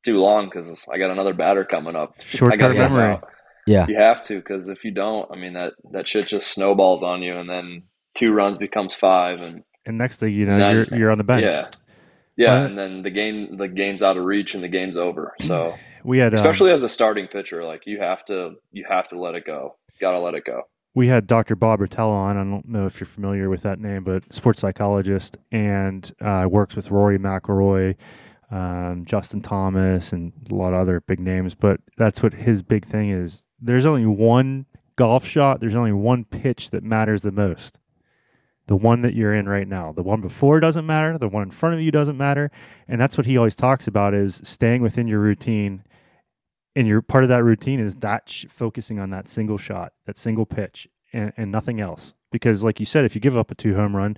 [0.03, 2.15] too long because I got another batter coming up.
[2.21, 3.19] Short got to term memory.
[3.65, 7.03] yeah, You have to because if you don't, I mean that that shit just snowballs
[7.03, 7.84] on you, and then
[8.17, 11.23] two runs becomes five, and And next thing you know, you're you- you're on the
[11.23, 11.43] bench.
[11.45, 11.67] yeah,
[12.36, 12.65] yeah, Right.
[12.69, 15.34] and then the game the game's out of reach and the game's over.
[15.41, 19.08] So We had um, especially as a starting pitcher, like you have to you have
[19.10, 19.75] to let it go.
[19.99, 20.63] Got to let it go.
[20.93, 21.56] we had Dr.
[21.56, 22.38] Bob Rotella on.
[22.38, 26.75] I don't know if you're familiar with that name, but sports psychologist and uh, works
[26.75, 27.95] with Rory McIlroy,
[28.51, 31.53] um, Justin Thomas, and a lot of other big names.
[31.56, 33.43] But that's what his big thing is.
[33.62, 35.60] There's only one golf shot.
[35.60, 37.77] There's only one pitch that matters the most.
[38.67, 39.91] The one that you're in right now.
[39.93, 41.17] The one before doesn't matter.
[41.17, 42.51] The one in front of you doesn't matter.
[42.88, 45.84] And that's what he always talks about is staying within your routine
[46.75, 50.17] and your part of that routine is that sh- focusing on that single shot, that
[50.19, 52.13] single pitch, and, and nothing else.
[52.32, 54.15] Because, like you said, if you give up a two home run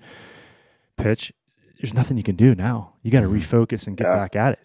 [0.98, 1.32] pitch,
[1.80, 2.96] there's nothing you can do now.
[3.02, 3.38] You got to mm-hmm.
[3.38, 4.16] refocus and get Yeah.
[4.16, 4.60] back at it.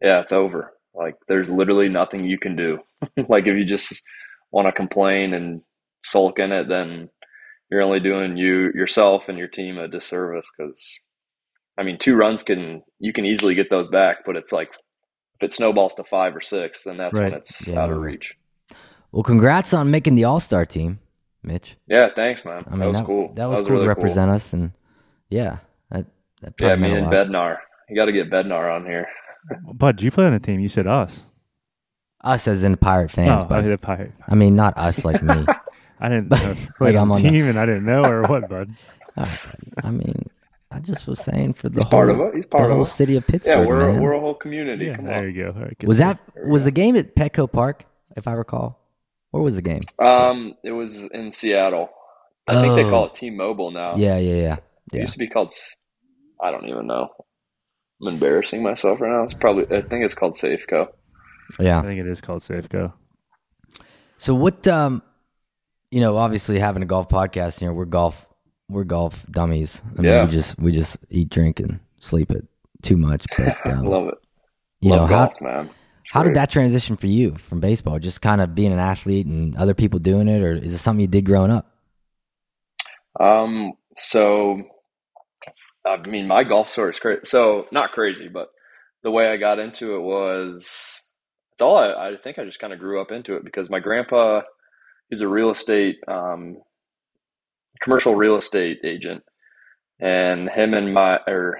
[0.00, 0.72] yeah, it's over.
[0.94, 2.78] Like there's literally nothing you can do.
[3.28, 4.02] like if you just
[4.52, 5.62] want to complain and
[6.04, 7.08] sulk in it, then
[7.70, 10.50] you're only doing you yourself and your team a disservice.
[10.56, 11.00] Because
[11.78, 14.70] I mean, two runs can you can easily get those back, but it's like
[15.36, 17.80] if it snowballs to five or six, then that's when it's Yeah.
[17.80, 18.34] out of reach.
[19.12, 20.98] well, congrats on making the All Star team,
[21.42, 21.76] Mitch.
[21.86, 22.64] Yeah, thanks, man.
[22.66, 23.32] I mean, that was that, cool.
[23.34, 24.72] That was, cool really to represent us, and
[25.30, 25.58] yeah,
[25.90, 26.06] that,
[26.42, 27.06] that Yeah, probably me and.
[27.06, 27.58] Bednar.
[27.88, 29.08] You got to get Bednar on here.
[29.74, 30.60] Bud, did you play on a team?
[30.60, 31.24] You said us.
[32.22, 34.12] Us as in Pirate fans, oh, but I, pirate.
[34.28, 35.34] I mean, not us like me.
[36.00, 36.36] I didn't know.
[36.80, 38.70] Like like I'm on on the the- team and I didn't know or what, Bud.
[39.16, 39.38] Oh,
[39.82, 40.30] I mean,
[40.70, 42.34] I just was saying for the He's whole, part of it.
[42.36, 42.86] He's the part of whole it.
[42.86, 43.58] city of Pittsburgh.
[43.62, 44.00] Yeah, we're man.
[44.00, 44.86] we're a whole community.
[44.86, 45.24] Yeah, Come there on.
[45.34, 45.48] you go.
[45.58, 46.18] All right, good was stuff.
[46.36, 47.84] that was the game at Petco Park,
[48.16, 48.78] if I recall?
[49.32, 49.80] Where was the game?
[49.98, 51.90] Um, it was in Seattle.
[52.46, 52.90] I think they Oh.
[52.90, 53.96] call it T-Mobile now.
[53.96, 54.54] Yeah, yeah, yeah.
[54.54, 54.60] It
[54.92, 55.00] Yeah.
[55.02, 55.52] used to be called.
[56.40, 57.08] I don't even know.
[58.00, 59.24] I'm embarrassing myself right now.
[59.24, 59.64] It's probably.
[59.76, 60.86] I think it's called Safeco.
[61.58, 62.92] Yeah, I think it is called Safeco.
[64.18, 65.02] So what um
[65.90, 68.26] you know, obviously having a golf podcast you know, we're golf
[68.68, 69.82] we're golf dummies.
[69.98, 70.22] I mean Yeah.
[70.22, 72.46] we just we just eat, drink and sleep it
[72.82, 73.26] too much.
[73.36, 74.14] But I um, love it.
[74.80, 75.70] you love know, how golf, man.
[76.12, 77.98] how did that transition for you from baseball?
[77.98, 81.00] Just kind of being an athlete and other people doing it, or is it something
[81.00, 81.66] you did growing up?
[83.18, 83.72] Um.
[83.96, 84.62] So,
[85.86, 87.20] I mean, my golf story is crazy.
[87.24, 88.48] So, not crazy, but
[89.02, 91.00] the way I got into it was
[91.52, 93.80] it's all I, I think I just kind of grew up into it because my
[93.80, 94.42] grandpa
[95.10, 96.58] he's a real estate um,
[97.82, 99.22] commercial real estate agent.
[100.00, 101.58] And him and my or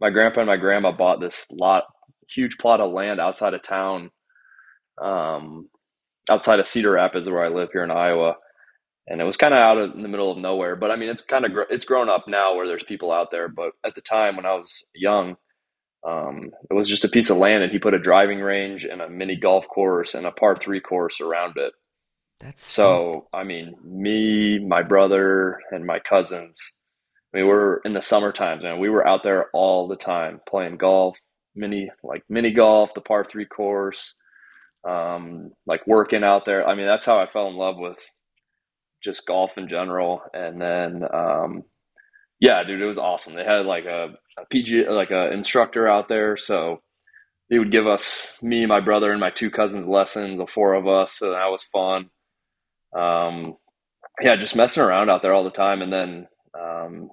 [0.00, 1.84] my grandpa and my grandma bought this lot
[2.30, 4.10] huge plot of land outside of town
[5.02, 5.68] um,
[6.30, 8.36] outside of Cedar Rapids where I live here in Iowa.
[9.08, 11.22] And it was kind of out in the middle of nowhere but I mean it's
[11.22, 13.48] kind of gr- it's grown up now where there's people out there.
[13.48, 15.36] But at the time when I was young
[16.08, 19.02] um, it was just a piece of land and he put a driving range and
[19.02, 21.72] a mini golf course and a par 3 course around it
[22.42, 26.60] That's so, I mean, me, my brother, and my cousins,
[27.32, 30.76] we were in the summer times, and we were out there all the time playing
[30.76, 31.16] golf,
[31.54, 34.16] mini like mini golf, the par three course,
[34.88, 36.66] um, like working out there.
[36.66, 37.98] I mean, that's how I fell in love with
[39.04, 40.22] just golf in general.
[40.34, 41.62] And then, um,
[42.40, 43.34] yeah, dude, it was awesome.
[43.34, 46.82] They had like a, a PG, like a instructor out there, so
[47.48, 50.88] he would give us me, my brother, and my two cousins lessons, the four of
[50.88, 51.18] us.
[51.18, 52.10] So that was fun
[52.96, 53.56] um,
[54.20, 55.82] yeah, just messing around out there all the time.
[55.82, 56.28] And then,
[56.58, 57.10] um,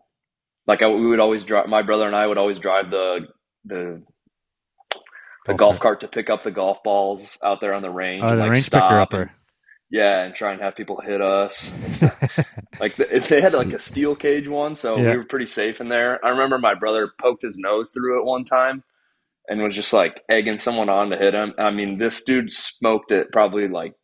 [0.67, 3.27] like I, we would always drive, my brother and I would always drive the,
[3.65, 4.03] the,
[5.45, 5.99] the Golf golf cart.
[6.01, 8.51] to pick up the golf balls out there on the range Oh, and the like
[8.53, 9.31] range stop picker upper.
[9.89, 11.71] yeah, and try and have people hit us.
[12.79, 15.11] Like the, they had like a steel cage one, so Yeah.
[15.11, 16.23] we were pretty safe in there.
[16.25, 18.83] I remember my brother poked his nose through it one time
[19.49, 21.53] and was just like egging someone on to hit him.
[21.57, 23.95] I mean, this dude smoked it probably like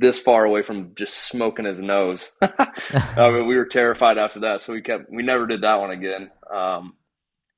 [0.00, 2.30] this far away from just smoking his nose.
[2.42, 5.90] I mean, we were terrified after that, so we kept we never did that one
[5.90, 6.30] again.
[6.54, 6.94] Um,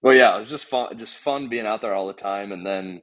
[0.03, 2.53] but yeah, it was just fun, just fun being out there all the time.
[2.53, 3.03] And then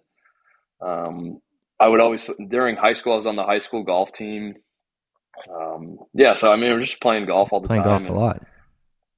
[0.86, 1.39] um,
[1.80, 4.56] I would always during high school, I was on the high school golf team.
[5.54, 7.84] Um, yeah, so I mean, we are just playing golf all the time.
[7.84, 8.08] Playing time.
[8.08, 8.41] golf a lot.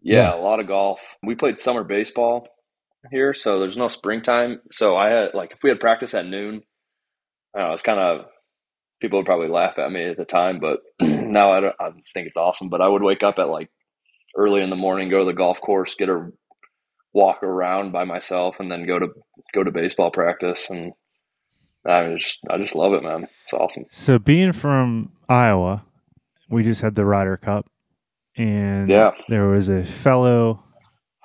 [0.02, 0.36] yeah, Yeah.
[0.36, 1.00] a lot of golf.
[1.24, 2.48] We played summer baseball
[3.10, 4.60] here, so there's no springtime.
[4.72, 6.62] So I had like if we had practice at noon,
[7.56, 8.26] I don't know, it's kind of
[9.00, 12.28] people would probably laugh at me at the time, but now I, don't, I think
[12.28, 12.70] it's awesome.
[12.70, 13.70] But I would wake up at like
[14.36, 16.32] early in the morning, go to the golf course, get a
[17.14, 19.08] walk around by myself, and then go to
[19.54, 20.70] go to baseball practice.
[20.70, 20.94] And
[21.86, 23.28] I just I just love it, man.
[23.46, 23.86] It's awesome.
[23.92, 25.84] So being from Iowa,
[26.50, 27.68] we just had the Ryder Cup,
[28.38, 29.12] and Yeah.
[29.30, 30.64] there was a fellow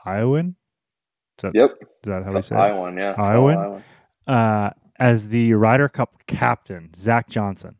[0.05, 0.57] Iowan.
[1.39, 2.59] Is that, Yep, is that how we say it?
[2.59, 3.59] Iowan, yeah, Iowan?
[3.59, 3.85] Iowan.
[4.27, 7.76] Uh, as the Ryder Cup captain, Zach Johnson.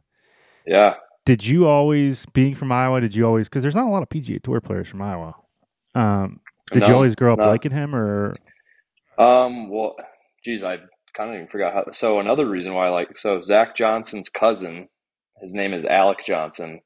[0.67, 0.95] yeah.
[1.25, 4.11] Did you always, being from Iowa, did you always, because there's not a lot of
[4.11, 5.35] PGA Tour players from Iowa.
[5.95, 6.41] Um,
[6.73, 7.47] did you always grow up no.
[7.47, 8.35] liking him, or
[9.19, 9.97] Um, well,
[10.45, 10.79] geez, I
[11.17, 11.85] kind of even forgot how.
[11.93, 14.89] So another reason why I like so Zach Johnson's cousin,
[15.41, 16.81] his name is Alec Johnson,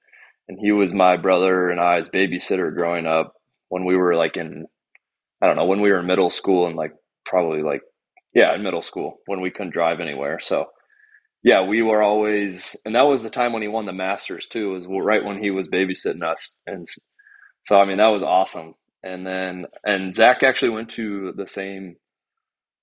[0.49, 3.35] and he was my brother and I's babysitter growing up
[3.69, 4.67] when we were like in,
[5.43, 6.93] I don't know, when we were in middle school and like
[7.25, 7.83] probably like
[8.35, 10.41] yeah, in middle school when we couldn't drive anywhere.
[10.41, 10.67] So
[11.43, 14.73] yeah, we were always, and that was the time when he won the Masters too.
[14.73, 16.87] Was right when he was babysitting us, and
[17.65, 18.75] so I mean that was awesome.
[19.03, 21.97] And then and Zach actually went to the same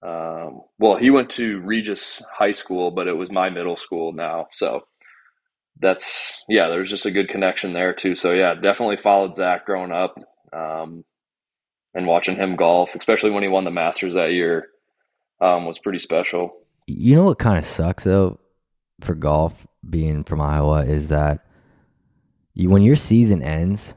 [0.06, 4.48] um, well, he went to Regis High School, but it was my middle school now.
[4.52, 4.82] So
[5.80, 8.16] that's, yeah, there's just a good connection there too.
[8.16, 10.16] So yeah, definitely followed Zach growing up
[10.54, 11.06] um,
[11.94, 14.68] and watching him golf, especially when he won the Masters that year,
[15.42, 16.58] um, was pretty special.
[16.88, 18.40] You know what kind of sucks though
[19.02, 21.46] for golf being from Iowa is that
[22.54, 23.96] you when your season ends,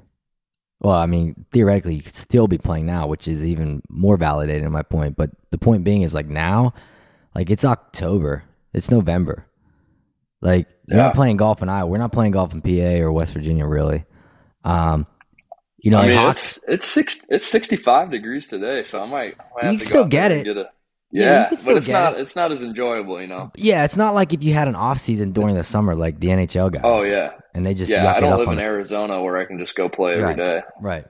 [0.80, 4.70] well, I mean, theoretically you could still be playing now, which is even more validating
[4.70, 6.72] my point, but the point being is like now,
[7.34, 9.46] like it's October, it's November.
[10.40, 11.06] Like you're Yeah.
[11.06, 11.88] not playing golf in Iowa.
[11.90, 14.04] We're not playing golf in PA or West Virginia really.
[14.64, 15.06] Um
[15.80, 19.36] you know, I mean, it's it's six it's sixty five degrees today, so I might,
[19.54, 20.44] might have You to still go get it.
[20.44, 20.68] Get a,
[21.10, 22.20] Yeah, yeah, you can still but it's not it.
[22.20, 23.50] it's not as enjoyable, you know.
[23.56, 26.28] yeah, it's not like if you had an off season during the summer like the
[26.28, 26.82] NHL guys.
[26.84, 28.12] Oh yeah, And they just yeah.
[28.14, 28.62] I don't live in it.
[28.62, 30.36] Arizona where I can just go play every Right.
[30.36, 30.60] day.
[30.80, 31.06] Right.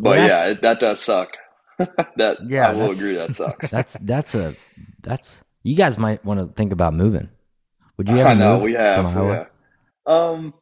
[0.00, 1.30] But Well, that- yeah, it, that does suck.
[1.78, 3.70] that Yeah, I will agree that sucks.
[3.76, 4.54] That's that's a
[5.02, 7.30] that's you guys might want to think about moving.
[7.96, 9.34] Would you ever I know we have, from we Iowa?
[9.34, 9.46] have.
[10.14, 10.54] Um,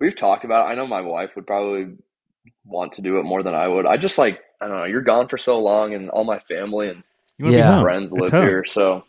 [0.00, 0.68] we've talked about.
[0.68, 0.72] It.
[0.72, 1.96] I know my wife would probably
[2.64, 3.84] want to do it more than I would.
[3.86, 4.84] I just like I don't know.
[4.84, 7.02] You're gone for so long, and all my family and
[7.38, 7.68] you want to Yeah.
[7.70, 7.82] be home?
[7.82, 8.42] friends live home.
[8.46, 9.04] here, so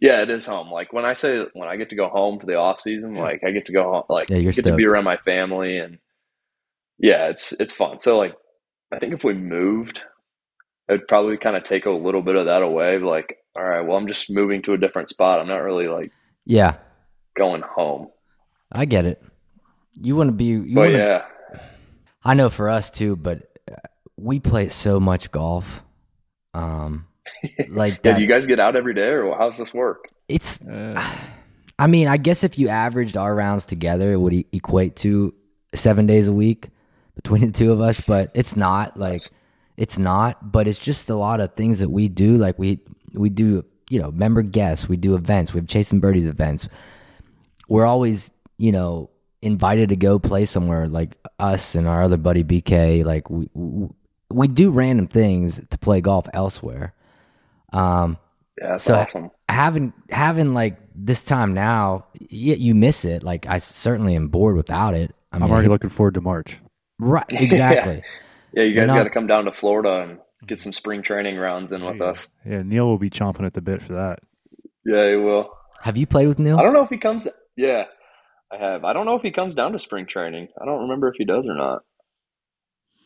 [0.00, 0.70] yeah, it is home.
[0.70, 3.22] Like when I say when I get to go home for the off season, Yeah.
[3.22, 5.78] like I get to go home, like Yeah, you're get to be around my family,
[5.78, 5.98] and
[6.98, 7.98] yeah, it's it's fun.
[7.98, 8.34] So like,
[8.92, 10.02] I think if we moved,
[10.88, 12.98] it'd probably kind of take a little bit of that away.
[12.98, 15.40] Like, all right, well, I'm just moving to a different spot.
[15.40, 16.12] I'm not really like
[16.46, 16.76] Yeah,
[17.34, 18.08] going home.
[18.72, 19.22] I get it.
[19.94, 20.44] You want to be.
[20.44, 21.24] You But wanna, yeah,
[22.24, 23.76] I know for us too, but uh,
[24.16, 25.82] we play so much golf.
[26.54, 27.06] Um,
[27.68, 30.06] like Yeah, do you guys get out every day, or how's this work?
[30.28, 30.60] it's.
[30.62, 31.02] Uh,
[31.78, 35.32] I mean, I guess if you averaged our rounds together, it would e- equate to
[35.74, 36.68] seven days a week
[37.14, 38.00] between the two of us.
[38.00, 39.22] But it's not like
[39.76, 40.52] it's not.
[40.52, 42.36] But it's just a lot of things that we do.
[42.36, 42.80] Like we
[43.14, 44.88] we do, you know, member guests.
[44.88, 45.54] We do events.
[45.54, 46.68] We have chasing birdies events.
[47.68, 49.10] We're always, you know,
[49.42, 50.86] invited to go play somewhere.
[50.86, 53.04] Like us and our other buddy BK.
[53.04, 53.88] Like we we,
[54.30, 56.92] we do random things to play golf elsewhere.
[57.72, 58.18] Um,
[58.60, 59.30] Yeah, that's So- awesome.
[59.48, 63.22] having having like this time now, y- you miss it.
[63.22, 65.14] Like I certainly am bored without it.
[65.32, 66.58] I I'm already looking forward to March.
[66.98, 68.02] right, exactly.
[68.52, 71.36] Yeah, you You're guys got to come down to Florida and get some spring training
[71.38, 72.04] rounds in with Yeah.
[72.06, 72.28] us.
[72.44, 74.18] Yeah, Neil will be chomping at the bit for that.
[74.84, 75.50] Yeah, he will.
[75.82, 76.58] Have you played with Neil?
[76.58, 77.28] I don't know if he comes.
[77.56, 77.84] Yeah,
[78.52, 78.84] I have.
[78.84, 80.48] I don't know if he comes down to spring training.
[80.60, 81.82] I don't remember if he does or not.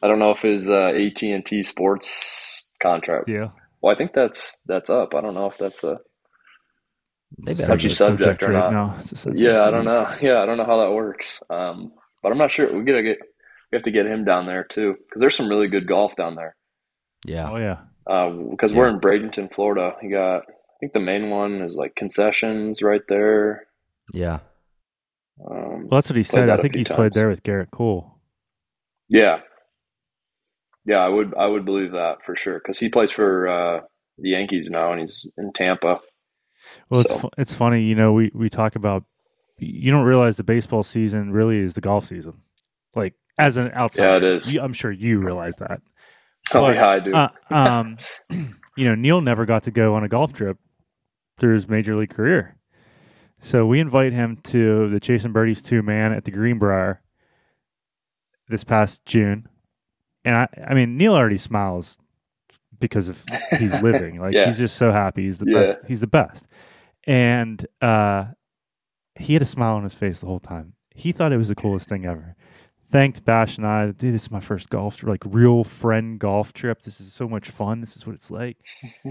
[0.03, 3.29] I don't know if his uh, AT and T Sports contract.
[3.29, 3.49] Yeah,
[3.85, 5.15] Well, I think that's that's up.
[5.15, 5.99] I don't know if that's a.
[7.47, 7.93] It's a touchy be.
[7.93, 8.73] subject or not.
[8.73, 8.97] now.
[8.99, 10.09] It's Yeah, I don't know.
[10.23, 11.43] Yeah, I don't know how that works.
[11.51, 12.75] Um, but I'm not sure.
[12.75, 13.19] We gotta get.
[13.71, 16.35] We have to get him down there too, because there's some really good golf down
[16.35, 16.57] there.
[17.27, 17.81] Yeah, Oh yeah,
[18.51, 19.97] Because we're in Bradenton, Florida.
[20.01, 20.45] You got.
[20.49, 23.67] I think the main one is like concessions right there.
[24.15, 24.39] yeah.
[25.47, 26.49] Um, well that's what he said.
[26.49, 28.19] I think few he's played there with Gerrit Cole.
[29.11, 29.41] Yeah,
[30.87, 33.81] yeah, I would I would believe that for sure because he plays for uh,
[34.19, 36.01] the Yankees now and he's in Tampa.
[36.91, 38.13] Well, it's So- fu- it's funny, you know.
[38.13, 39.05] We we talk about
[39.59, 42.35] you don't realize the baseball season really is the golf season.
[42.95, 44.53] Like as an outsider, Yeah, it is.
[44.53, 45.81] You, I'm sure you realize that.
[46.53, 47.15] Oh But, yeah, I do.
[47.15, 47.97] Uh, um,
[48.77, 50.59] you know, Neil never got to go on a golf trip
[51.39, 52.57] through his major league career.
[53.41, 57.01] So we invite him to the Chasing Birdies two man at the Greenbrier
[58.49, 59.49] this past June.
[60.25, 61.99] And I, I mean, Neil already smiles
[62.81, 63.23] because of
[63.59, 64.21] he's living.
[64.21, 64.47] Like Yeah.
[64.47, 65.25] he's just so happy.
[65.25, 65.61] He's the Yeah.
[65.61, 65.79] best.
[65.87, 66.47] He's the best.
[67.07, 68.27] And uh,
[69.17, 70.73] he had a smile on his face the whole time.
[70.95, 72.37] He thought it was the coolest thing ever.
[72.91, 76.53] Thanked Bash and I, dude, this is my first golf trip, like real friend golf
[76.53, 76.83] trip.
[76.83, 77.81] This is so much fun.
[77.81, 78.57] This is what it's like.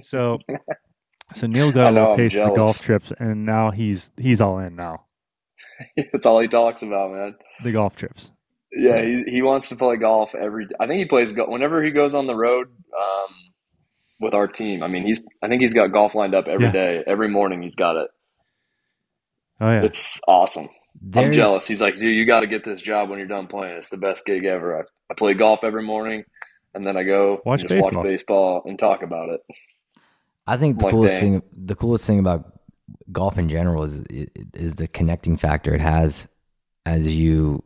[0.01, 0.39] So,
[1.33, 4.59] so Neil got a little taste of the golf trips, and now he's he's all
[4.59, 5.05] in now.
[6.13, 7.35] That's all he talks about, man.
[7.63, 8.31] The golf trips.
[8.75, 10.67] Yeah, So- he he wants to play golf every.
[10.79, 13.33] I think he plays golf whenever he goes on the road um,
[14.19, 14.81] with our team.
[14.83, 15.23] I mean, he's.
[15.41, 16.71] I think he's got golf lined up every Yeah.
[16.71, 17.61] day, every morning.
[17.61, 18.09] He's got it.
[19.61, 20.69] Oh yeah, It's awesome.
[21.15, 21.67] I'm jealous.
[21.67, 23.77] He's like, dude, you got to get this job when you're done playing.
[23.77, 24.79] It's the best gig ever.
[24.79, 26.23] I, I play golf every morning,
[26.73, 28.03] and then I go Watch and just baseball.
[28.03, 29.41] watch baseball and talk about it.
[30.47, 31.41] I think the Like, coolest dang.
[31.41, 32.59] thing, the coolest thing about
[33.11, 34.03] golf in general is
[34.53, 36.27] is the connecting factor it has
[36.85, 37.63] as you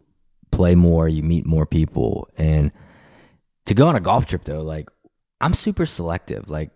[0.57, 2.71] play more, you meet more people, and
[3.65, 4.89] to go on a golf trip though, like
[5.39, 6.49] I'm super selective.
[6.49, 6.71] Like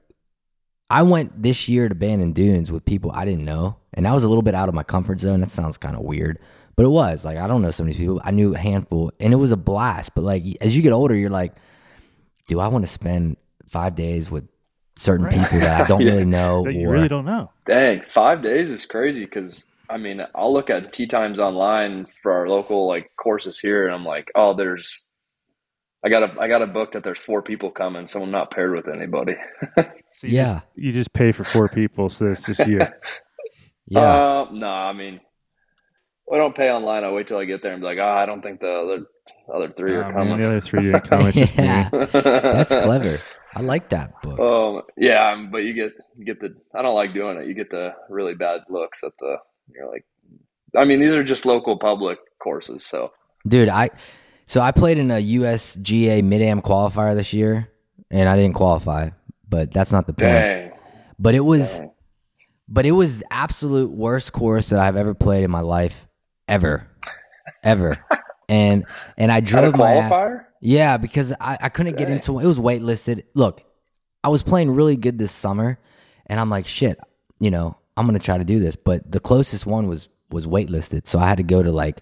[0.90, 4.24] I went this year to Bandon Dunes with people I didn't know, and I was
[4.24, 5.42] a little bit out of my comfort zone.
[5.42, 6.38] That sounds kind of weird,
[6.76, 8.22] but it was like I don't know some of these people.
[8.24, 10.14] I knew a handful, and it was a blast.
[10.16, 11.54] But like as you get older, you're like,
[12.48, 14.48] do I want to spend five days with
[14.98, 15.40] certain Right.
[15.42, 16.12] people that I don't Yeah.
[16.12, 16.64] really know?
[16.66, 17.50] that you or- really don't know.
[17.66, 22.32] Dang, five days is crazy because I mean, I'll look at tee times online for
[22.32, 25.08] our local like courses here, and I'm like, oh, there's,
[26.06, 28.52] I got a, I got a book that there's four people coming, so I'm not
[28.52, 29.36] paired with anybody.
[30.14, 30.36] So you Yeah.
[30.36, 32.88] just, you just pay for four people, so it's just you.
[33.88, 35.20] Yeah, Uh, no, I mean,
[36.32, 37.04] I don't pay online.
[37.04, 39.06] I wait till I get there and be like, oh, I don't think the other,
[39.54, 41.26] other three Oh, are man, the other three didn't come.
[41.28, 41.68] It's just me.
[41.68, 41.90] Yeah.
[42.50, 43.24] that's clever.
[43.54, 44.42] I like that book.
[44.42, 46.56] Um, yeah, um, but you get you get the.
[46.74, 47.48] I don't like doing it.
[47.48, 49.38] You get the really bad looks at the.
[49.76, 50.06] You're like,
[50.76, 53.12] I mean, these are just local public courses, so
[53.48, 53.90] Dude, I
[54.46, 57.70] so I played in a USGA mid am qualifier this year
[58.10, 59.10] and I didn't qualify,
[59.48, 60.32] but that's not the point.
[60.32, 60.72] dang.
[61.18, 61.92] But it was dang.
[62.68, 66.08] but it was the absolute worst course that I've ever played in my life
[66.48, 66.88] ever.
[67.64, 67.98] Ever.
[68.50, 68.86] and
[69.18, 70.42] and I drove my ass.
[70.62, 72.18] Yeah, because I, I couldn't get Dang.
[72.18, 73.24] into it was waitlisted.
[73.34, 73.64] Look,
[74.24, 75.80] I was playing really good this summer
[76.28, 77.00] and I'm like, shit,
[77.40, 78.76] you know, I'm gonna try to do this.
[78.76, 81.08] But the closest one was was waitlisted.
[81.08, 82.02] So I had to go to like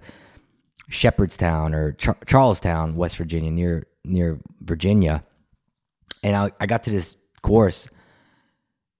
[0.90, 5.24] Shepherdstown or Char- Charlestown, West Virginia, near near Virginia.
[6.24, 7.90] And I, I got to this course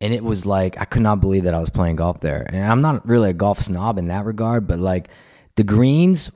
[0.02, 2.46] and it was like I could not believe that I was playing golf there.
[2.48, 5.10] And I'm not really a golf snob in that regard, but like
[5.56, 6.32] the greens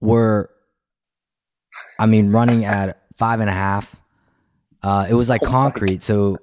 [0.00, 0.50] were
[2.00, 3.94] I mean, running at five and a half.
[4.82, 6.38] Uh, it was like Oh concrete, so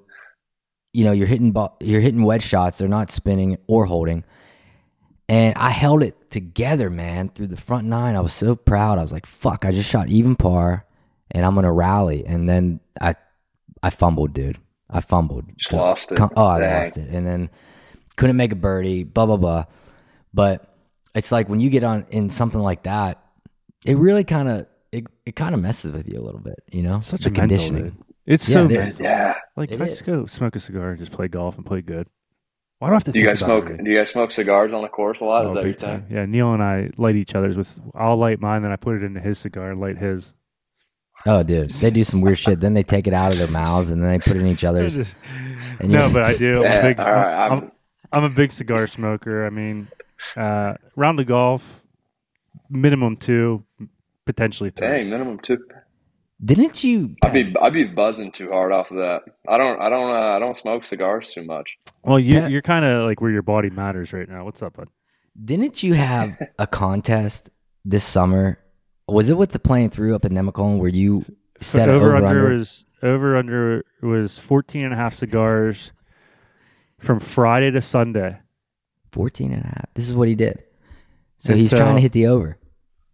[0.96, 2.78] you know you're hitting ball, you're hitting wedge shots.
[2.78, 4.24] They're not spinning or holding.
[5.28, 8.14] And I held it together, man, through the front nine.
[8.16, 8.98] I was so proud.
[8.98, 10.86] I was like, "Fuck!" I just shot even par,
[11.32, 12.24] and I'm gonna rally.
[12.24, 13.14] And then I,
[13.82, 14.58] I fumbled, dude.
[14.88, 15.46] I fumbled.
[15.58, 16.16] Just So- lost it.
[16.18, 16.84] com- Oh, I Dang.
[16.84, 17.50] lost it, and then
[18.16, 19.02] couldn't make a birdie.
[19.04, 19.64] Blah blah blah.
[20.32, 20.72] But
[21.14, 23.20] it's like when you get on in something like that,
[23.84, 26.82] it really kind of it, it kind of messes with you a little bit, you
[26.82, 27.00] know.
[27.00, 27.82] Such the a mental, conditioning.
[27.82, 27.96] dude.
[28.26, 28.78] It's Yeah, so it is.
[29.00, 29.04] mental.
[29.06, 29.34] Yeah.
[29.56, 31.80] Like, It can I just go smoke a cigar and just play golf and play
[31.80, 32.08] good?
[32.78, 33.70] Why do I have to Do you guys smoke?
[33.70, 33.82] it?
[33.82, 35.46] Do you guys smoke cigars on the course a lot?
[35.46, 36.06] Is Oh, that your big time.
[36.10, 37.80] Yeah, Neil and I light each other's with.
[37.94, 40.34] I'll light mine, then I put it into his cigar and light his.
[41.24, 42.60] Oh, dude, they do some weird shit.
[42.60, 44.64] Then they take it out of their mouths and then they put it in each
[44.64, 44.94] other's.
[44.96, 45.16] Just-
[45.82, 46.64] no, but I do.
[46.64, 47.00] I'm a big.
[47.00, 47.72] all right, I'm, I'm-
[48.12, 49.44] I'm a big cigar smoker.
[49.46, 49.88] I mean,
[50.36, 51.82] uh, round of golf,
[52.70, 53.64] minimum two,
[54.26, 54.86] potentially three.
[54.86, 55.58] Dang, minimum two.
[56.44, 57.16] Didn't you?
[57.22, 59.22] I'd be I'd be buzzing too hard off of that.
[59.48, 61.76] I don't I don't uh, I don't smoke cigars too much.
[62.04, 64.44] Well, you, Pat- you're kind of like where your body matters right now.
[64.44, 64.88] What's up, bud?
[65.42, 67.48] Didn't you have a contest
[67.84, 68.58] this summer?
[69.08, 71.24] Was it with the playing through up in Nemacolin where you
[71.60, 72.58] set over, over, under, under?
[72.58, 75.92] was over under was 14 and a half cigars
[76.98, 78.36] from Friday to Sunday.
[79.12, 79.86] 14 and a half.
[79.94, 80.62] This is what he did.
[81.38, 82.58] So And he's so- trying to hit the over.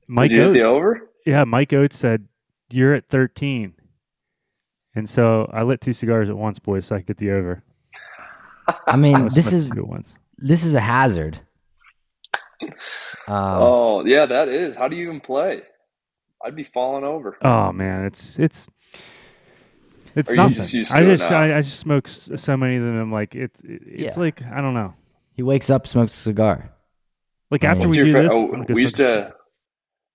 [0.08, 1.10] Mike Did you Oates, hit the over?
[1.24, 2.26] yeah, Mike Oates said
[2.74, 3.74] you're at 13,
[4.94, 7.62] and so I lit two cigars at once, boys, so I could get the over.
[8.68, 10.04] I I mean, was this is two at
[10.38, 11.40] this is a hazard.
[12.62, 12.68] Um,
[13.28, 14.76] oh yeah, that is.
[14.76, 15.62] How do you even play?
[16.44, 17.36] I'd be falling over.
[17.42, 18.68] Oh man, it's it's
[20.14, 20.62] it's Or nothing.
[20.62, 21.30] just I just?
[21.30, 22.96] I, I just smoke so many of them.
[23.00, 24.20] I'm like it's it's Yeah.
[24.20, 24.94] like I don't know.
[25.34, 26.72] he wakes up, smokes a cigar.
[27.50, 29.34] Like after What's we do fa- this, oh, I'm gonna go we used to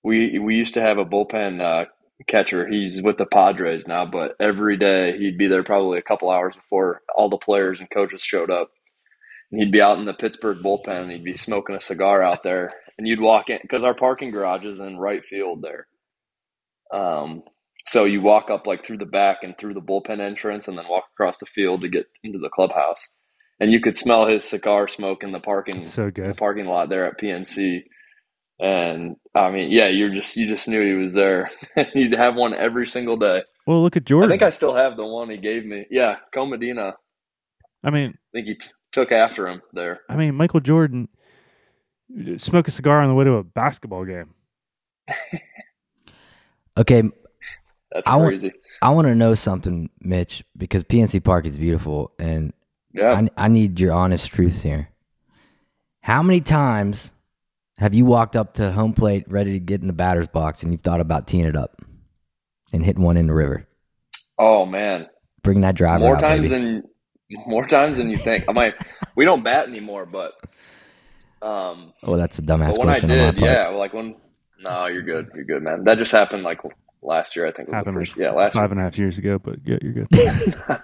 [0.03, 1.86] we we used to have a bullpen uh,
[2.24, 2.68] catcher.
[2.68, 6.55] He's with the Padres now, but every day he'd be there probably a couple hours
[6.55, 8.72] before all the players and coaches showed up.
[9.51, 12.43] And he'd be out in the Pittsburgh bullpen and he'd be smoking a cigar out
[12.43, 12.74] there.
[12.97, 15.88] And you'd walk in because our parking garage is in right field there.
[16.91, 17.43] Um,
[17.86, 20.88] so you walk up like through the back and through the bullpen entrance and then
[20.89, 23.09] walk across the field to get into the clubhouse.
[23.59, 26.38] And you could smell his cigar smoke in the parking so good.
[26.38, 27.84] parking lot there at PNC.
[28.60, 31.51] And I mean, yeah, you're just you just knew he was there.
[31.93, 33.43] You'd have one every single day.
[33.68, 34.32] Well, look at Jordan.
[34.32, 35.86] I think I still have the one he gave me.
[35.91, 36.93] Yeah, Comadena.
[37.84, 40.01] I mean, I think he t- took after him there.
[40.10, 41.08] I mean, Michael Jordan
[42.38, 44.34] smoke a cigar on the way to a basketball game.
[46.78, 47.01] Okay,
[47.91, 48.53] That's I Want,
[48.84, 52.53] I want to know something, Mitch, because PNC Park is beautiful, and
[52.93, 53.26] Yeah.
[53.38, 54.89] I, I need your honest truths here.
[56.01, 57.14] How many times
[57.78, 60.72] have you walked up to home plate ready to get in the batter's box and
[60.72, 61.82] you've thought about teeing it up
[62.74, 63.68] and hitting one in the river?
[64.40, 65.08] oh man,
[65.44, 66.64] Bring that driver more out, times baby.
[66.64, 66.84] than
[67.48, 68.44] more times than you think.
[68.50, 68.76] I might.
[69.16, 70.34] We don't bat anymore, but
[71.42, 73.52] um, oh, that's a dumbass but when I question on my did, part.
[73.52, 74.16] yeah, like when.
[74.60, 75.30] No, you're good.
[75.36, 75.84] You're good, man.
[75.84, 76.60] That just happened like
[77.02, 77.46] last year.
[77.48, 78.18] I think was the Happened first.
[78.18, 80.08] Yeah, last five and a half years ago, but yeah, you're good.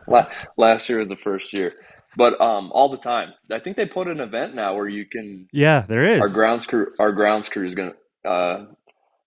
[0.57, 1.73] Last year was the first year
[2.15, 5.47] but um all the time i think they put an event now where you can
[5.51, 6.21] yeah, there is.
[6.21, 7.93] our grounds crew our grounds crew is gonna
[8.27, 8.65] uh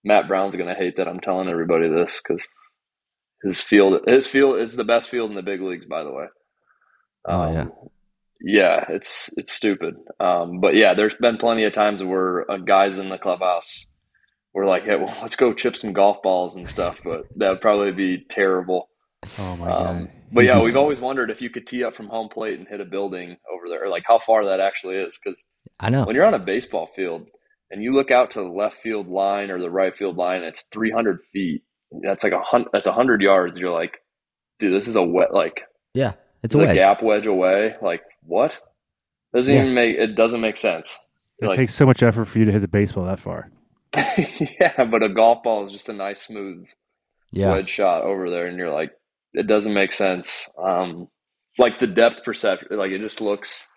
[0.03, 2.47] matt brown's gonna hate that i'm telling everybody this because
[3.43, 6.25] his field his field is the best field in the big leagues by the way
[7.29, 7.65] Oh, Um, yeah.
[8.41, 12.97] yeah it's it's stupid um but yeah there's been plenty of times where uh, guys
[12.99, 13.85] in the clubhouse
[14.53, 17.61] were like hey well let's go chip some golf balls and stuff but that would
[17.61, 18.89] probably be terrible
[19.39, 20.11] oh my um, god.
[20.31, 22.81] But yeah, we've always wondered if you could tee up from home plate and hit
[22.81, 25.17] a building over there, or like how far that actually is.
[25.23, 25.43] Because
[25.79, 26.05] I know.
[26.05, 27.27] when you're on a baseball field
[27.71, 30.63] and you look out to the left field line or the right field line, it's
[30.71, 31.63] 300 feet.
[32.03, 32.69] That's like a hundred.
[32.73, 33.57] That's a hundred yards.
[33.57, 33.97] You're like,
[34.59, 35.61] dude, this is a wet like
[35.93, 36.13] Yeah,
[36.43, 36.75] it's a the wedge.
[36.75, 37.75] gap wedge away.
[37.81, 38.59] Like what?
[39.33, 39.61] Doesn't Yeah.
[39.61, 40.97] even make it doesn't make sense.
[41.39, 43.51] It You're like, takes so much effort for you to hit the baseball that far.
[43.95, 46.67] yeah, but a golf ball is just a nice smooth
[47.31, 48.91] Yeah, wedge shot over there, and you're like,
[49.33, 50.49] it doesn't make sense.
[50.61, 51.07] Um,
[51.57, 53.67] like the depth perception, like it just looks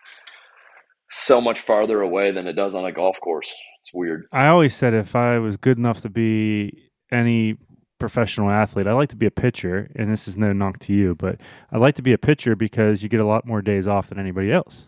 [1.09, 3.53] so much farther away than it does on a golf course.
[3.81, 4.25] It's weird.
[4.31, 7.57] I always said if I was good enough to be any
[7.99, 9.89] professional athlete, I'd like to be a pitcher.
[9.95, 11.41] And this is no knock to you, but
[11.71, 14.19] I'd like to be a pitcher because you get a lot more days off than
[14.19, 14.87] anybody else.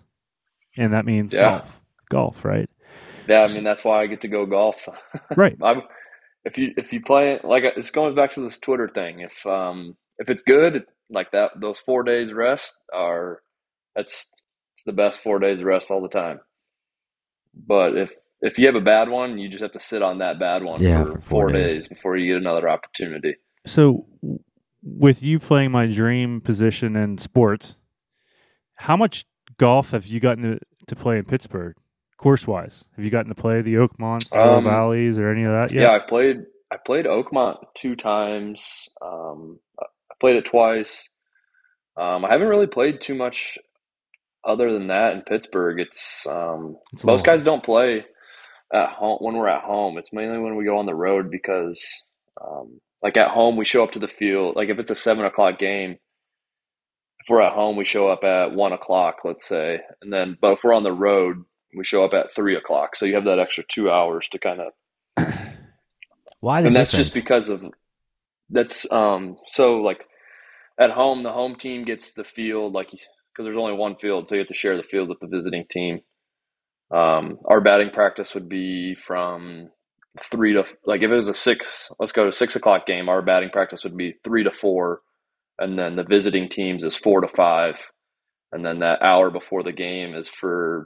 [0.78, 1.42] And that means Yeah.
[1.60, 1.82] golf.
[2.10, 2.70] Golf, right?
[3.28, 4.88] Yeah, I mean that's why I get to go golf.
[5.36, 5.58] Right.
[5.62, 5.82] I'm,
[6.46, 9.22] if you if you play it like it's going back to this Twitter thing.
[9.22, 13.42] If um if it's good, like that, those four days rest are
[13.96, 14.32] that's
[14.76, 16.40] it's the best four days rest all the time.
[17.56, 18.12] But if
[18.42, 20.82] if you have a bad one, you just have to sit on that bad one
[20.82, 21.76] Yeah, for, for four four days.
[21.76, 23.36] days before you get another opportunity.
[23.66, 24.06] So,
[24.84, 27.78] with you playing my dream position in sports,
[28.76, 29.26] how much
[29.58, 31.76] golf have you gotten to, to play in Pittsburgh,
[32.18, 32.84] course wise?
[32.96, 35.92] Have you gotten to play the Oakmonts, the Um, Valleys, or any of that Yeah.
[35.92, 36.38] I played.
[36.72, 38.90] I played Oakmont two times.
[39.02, 39.63] Um, I
[40.24, 41.10] played it twice.
[42.00, 43.58] Um, I haven't really played too much
[44.48, 45.82] other than that in Pittsburgh.
[45.82, 48.06] It's um, It's most guys don't play
[48.74, 49.98] at home when we're at home.
[49.98, 51.84] It's mainly when we go on the road because,
[52.42, 54.56] um, like at home, we show up to the field.
[54.56, 55.98] Like if it's a seven o'clock game,
[57.20, 60.54] if we're at home, we show up at one o'clock, let's say, and then but
[60.54, 61.44] if we're on the road,
[61.76, 62.96] we show up at three o'clock.
[62.96, 64.72] So you have that extra two hours to kind of
[66.40, 67.66] why the and that's just because of
[68.50, 70.06] that's um so like
[70.80, 74.36] at home the home team gets the field like because there's only one field so
[74.36, 76.00] you have to share the field with the visiting team
[76.92, 79.70] um our batting practice would be from
[80.32, 83.22] three to like if it was a six let's go to six o'clock game our
[83.22, 85.02] batting practice would be three to four
[85.60, 87.76] and then the visiting teams is four to five
[88.52, 90.86] and then that hour before the game is for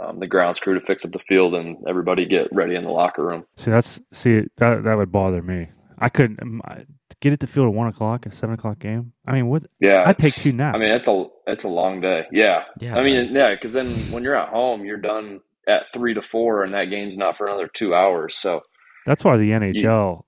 [0.00, 2.90] um, the grounds crew to fix up the field and everybody get ready in the
[2.90, 5.68] locker room See, that's see that that would bother me.
[5.98, 6.38] I couldn't
[7.20, 9.12] get it to field at one o'clock, a seven o'clock game.
[9.26, 9.64] I mean, what?
[9.78, 10.76] Yeah, I'd take two naps.
[10.76, 12.26] I mean, it's a it's a long day.
[12.32, 16.14] Yeah, yeah, I mean, yeah, because then when you're at home, you're done at three
[16.14, 18.34] to four, and that game's not for another two hours.
[18.36, 18.62] So
[19.06, 20.22] That's why the NHL,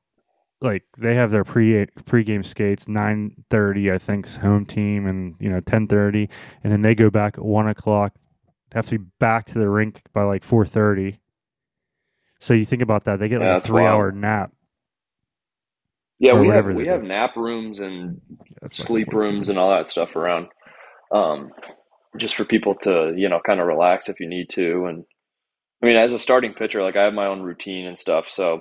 [0.61, 5.51] like, they have their pre pregame skates nine thirty, I think's home team, and you
[5.51, 6.29] know ten thirty,
[6.63, 8.13] and then they go back at one o'clock.
[8.73, 11.19] Have to be back to the rink by like four thirty.
[12.41, 14.53] So you think about that, they get Yeah, like a that's three hour nap.
[16.23, 18.21] Yeah, we have we have nap rooms and
[18.61, 20.47] That's sleep rooms and all that stuff around,
[21.13, 21.51] um,
[22.17, 25.05] just for people to you know kind of relax if you need to, and
[25.83, 28.29] I mean, as a starting pitcher, like I have my own routine and stuff.
[28.29, 28.61] So,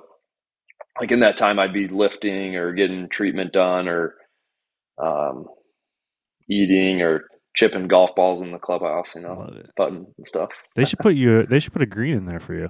[0.99, 4.15] like in that time, I'd be lifting or getting treatment done or
[4.97, 5.45] um,
[6.49, 9.47] eating or chipping golf balls in the clubhouse, you know,
[9.77, 10.49] putting and stuff.
[10.75, 11.45] They should put you.
[11.45, 12.69] They should put a green in there for you.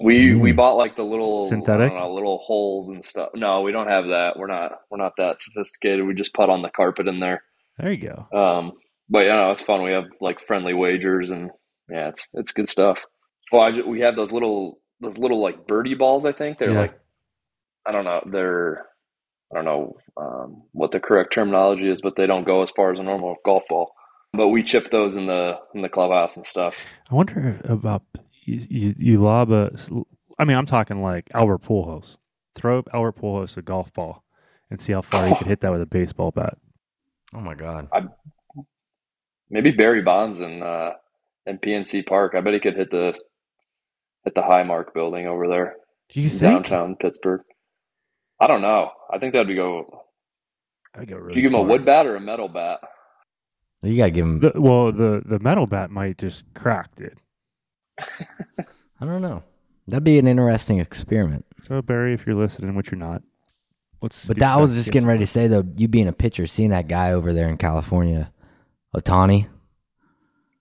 [0.00, 0.56] We we Mm.
[0.56, 1.92] bought like the little Synthetic?
[1.92, 3.30] know, little holes and stuff.
[3.34, 4.38] No, we don't have that.
[4.38, 6.06] We're not we're not that sophisticated.
[6.06, 7.42] We just put on the carpet in there.
[7.78, 8.38] There you go.
[8.38, 8.72] Um,
[9.08, 9.82] but yeah, no, it's fun.
[9.82, 11.50] We have like friendly wagers and
[11.90, 13.04] yeah, it's it's good stuff.
[13.50, 16.24] Well, I, we have those little those little like birdie balls.
[16.24, 16.80] I think they're Yeah.
[16.80, 16.98] like
[17.86, 18.22] I don't know.
[18.30, 18.86] They're
[19.52, 22.92] I don't know um, what the correct terminology is, but they don't go as far
[22.92, 23.92] as a normal golf ball.
[24.34, 26.76] But we chip those in the in the clubhouse and stuff.
[27.10, 28.02] I wonder about
[28.48, 28.66] you.
[28.68, 29.70] You, you lob a.
[30.38, 32.18] I mean, I'm talking like Albert Pujols.
[32.54, 34.24] Throw Albert Pujols a golf ball
[34.70, 36.56] and see how far you could hit that with a baseball bat.
[37.34, 37.88] Oh my god.
[39.50, 40.92] Maybe Barry Bonds in uh,
[41.46, 42.34] in PNC Park.
[42.34, 43.14] I bet he could hit the
[44.24, 45.76] hit the Highmark building over there.
[46.10, 46.52] Do you in think?
[46.64, 47.42] downtown Pittsburgh.
[48.40, 48.90] I don't know.
[49.12, 50.04] I think that'd be go.
[50.94, 52.80] I go really If you give him a wood bat or a metal bat,
[53.82, 54.40] You gotta give him.
[54.40, 57.18] The, well, the the metal bat might just crack, dude.
[59.00, 59.42] I don't know.
[59.86, 61.46] That'd be an interesting experiment.
[61.66, 63.22] So Barry, if you're listening, which you're not,
[64.02, 64.26] let's.
[64.26, 66.70] But that I was just getting ready to say though, you being a pitcher, seeing
[66.70, 68.32] that guy over there in California,
[68.94, 69.46] Ohtani.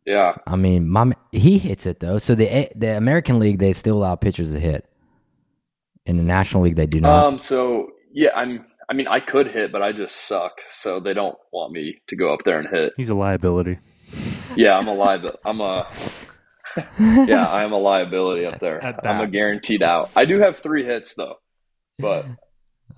[0.06, 0.36] yeah.
[0.46, 2.18] I mean, my he hits it though.
[2.20, 4.86] So the the American League they still allow pitchers to hit.
[6.06, 7.26] In the National League, they do not.
[7.26, 7.38] Um.
[7.40, 8.66] So yeah, I'm.
[8.90, 10.54] I mean, I could hit, but I just suck.
[10.72, 12.94] So they don't want me to go up there and hit.
[12.96, 13.80] He's a liability.
[14.56, 15.38] Yeah, I'm a liability.
[15.44, 15.86] I'm a.
[17.00, 18.84] yeah, I am a liability up there.
[19.06, 20.12] I'm a guaranteed out.
[20.16, 21.36] I do have three hits though,
[22.00, 22.26] but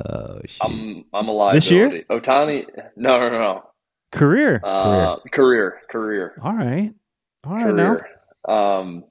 [0.06, 0.58] oh shit!
[0.62, 1.58] I'm I'm a liability.
[1.58, 2.04] This year?
[2.10, 2.66] Ohtani?
[2.96, 3.64] No, no, no.
[4.12, 4.60] Career.
[4.64, 6.40] Uh, career, career.
[6.44, 6.92] All right.
[7.46, 8.00] All right now.
[8.48, 9.04] Um,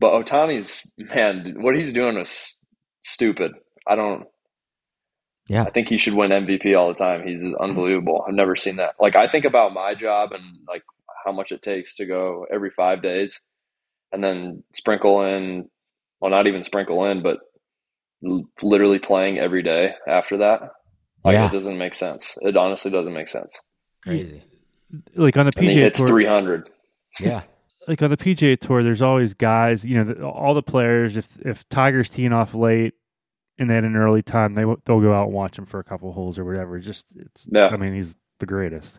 [0.00, 2.56] but Ohtani's man, what he's doing is
[3.02, 3.52] stupid.
[3.86, 4.26] I don't.
[5.48, 5.64] Yeah.
[5.64, 7.26] I think he should win MVP all the time.
[7.26, 8.24] He's unbelievable.
[8.26, 8.94] I've never seen that.
[9.00, 10.82] Like I think about my job and like
[11.24, 13.40] how much it takes to go every five days,
[14.12, 15.68] and then sprinkle in.
[16.20, 17.38] Well, not even sprinkle in, but
[18.24, 20.60] l- literally playing every day after that.
[21.24, 21.46] Like Yeah.
[21.46, 22.36] it doesn't make sense.
[22.42, 23.60] It honestly doesn't make sense.
[24.02, 24.42] Crazy.
[25.14, 26.68] Like on the And he PGA hits tour, three hundred.
[27.20, 27.42] Yeah.
[27.88, 29.84] like on the PGA tour, there's always guys.
[29.84, 31.16] You know, the, all the players.
[31.16, 32.94] If if Tiger's teeing off late
[33.58, 35.84] and then had an early time, they they'll go out and watch him for a
[35.84, 36.78] couple holes or whatever.
[36.78, 37.46] Just it's.
[37.50, 37.68] Yeah.
[37.68, 38.98] I mean, he's the greatest.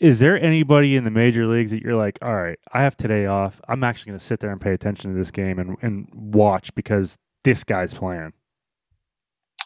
[0.00, 3.26] Is there anybody in the major leagues that you're like, all right, I have today
[3.26, 3.60] off.
[3.68, 6.74] I'm actually going to sit there and pay attention to this game and, and watch
[6.74, 8.32] because this guy's playing.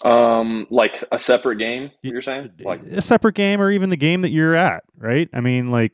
[0.05, 1.91] Um, like a separate game.
[2.03, 5.28] You're saying like a separate game or even the game that you're at, right?
[5.33, 5.93] I mean, like,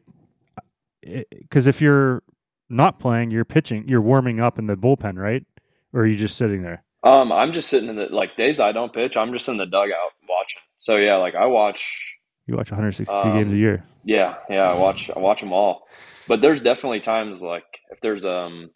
[1.03, 2.23] because if you're
[2.71, 5.45] not playing, you're pitching, you're warming up in the bullpen, right?
[5.93, 6.85] Or are you just sitting there?
[7.03, 9.17] Um, I'm just sitting in the like days I don't pitch.
[9.17, 10.63] I'm just in the dugout watching.
[10.79, 12.15] So yeah, like I watch.
[12.49, 13.85] You watch 162 Um, games a year.
[14.05, 15.11] Yeah, yeah, I watch.
[15.15, 15.87] I watch them all.
[16.27, 18.71] But there's definitely times like if there's um.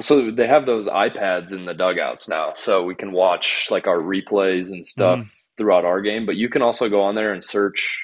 [0.00, 3.98] So they have those iPads in the dugouts now, so we can watch like our
[4.00, 5.28] replays and stuff Mhm.
[5.58, 6.24] throughout our game.
[6.24, 8.00] But you can also go on there and search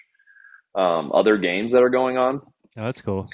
[0.74, 2.40] um, other games that are going on.
[2.76, 3.26] Oh, that's cool.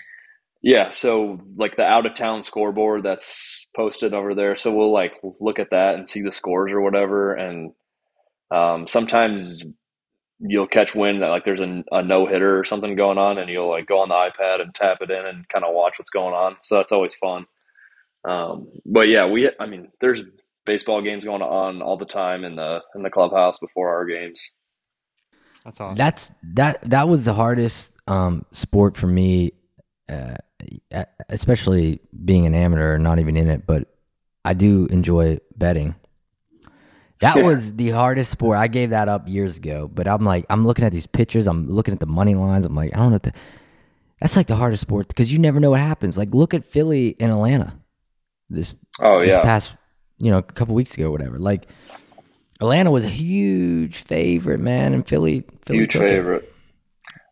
[0.62, 4.54] Yeah, so like the out of town scoreboard that's posted over there.
[4.56, 7.34] So we'll like look at that and see the scores or whatever.
[7.34, 7.72] And
[8.50, 9.64] um, sometimes
[10.40, 13.48] you'll catch wind that like there's a, a no hitter or something going on, and
[13.48, 16.10] you'll like go on the iPad and tap it in and kind of watch what's
[16.10, 16.56] going on.
[16.62, 17.46] So that's always fun.
[18.24, 20.22] Um, but yeah, we I mean there's
[20.64, 24.50] baseball games going on all the time in the in the clubhouse before our games.
[25.64, 25.96] That's awesome.
[25.96, 26.82] That's that.
[26.82, 29.52] That was the hardest um, sport for me,
[30.08, 30.36] uh,
[31.28, 33.66] especially being an amateur, and not even in it.
[33.66, 33.88] But
[34.44, 35.94] I do enjoy betting.
[37.24, 37.42] That Yeah.
[37.44, 38.58] was the hardest sport.
[38.58, 39.88] I gave that up years ago.
[39.92, 41.46] But I'm like, I'm looking at these pictures.
[41.46, 42.66] I'm looking at the money lines.
[42.66, 43.18] I'm like, I don't know.
[43.18, 43.32] To,
[44.20, 46.18] that's like the hardest sport because you never know what happens.
[46.18, 47.72] Like, look at Philly and Atlanta.
[48.50, 49.74] This Oh this yeah, past,
[50.18, 51.38] you know, a couple weeks ago, whatever.
[51.38, 51.66] Like,
[52.60, 56.08] Atlanta was a huge favorite, man, and Philly, Philly huge took it.
[56.08, 56.52] favorite.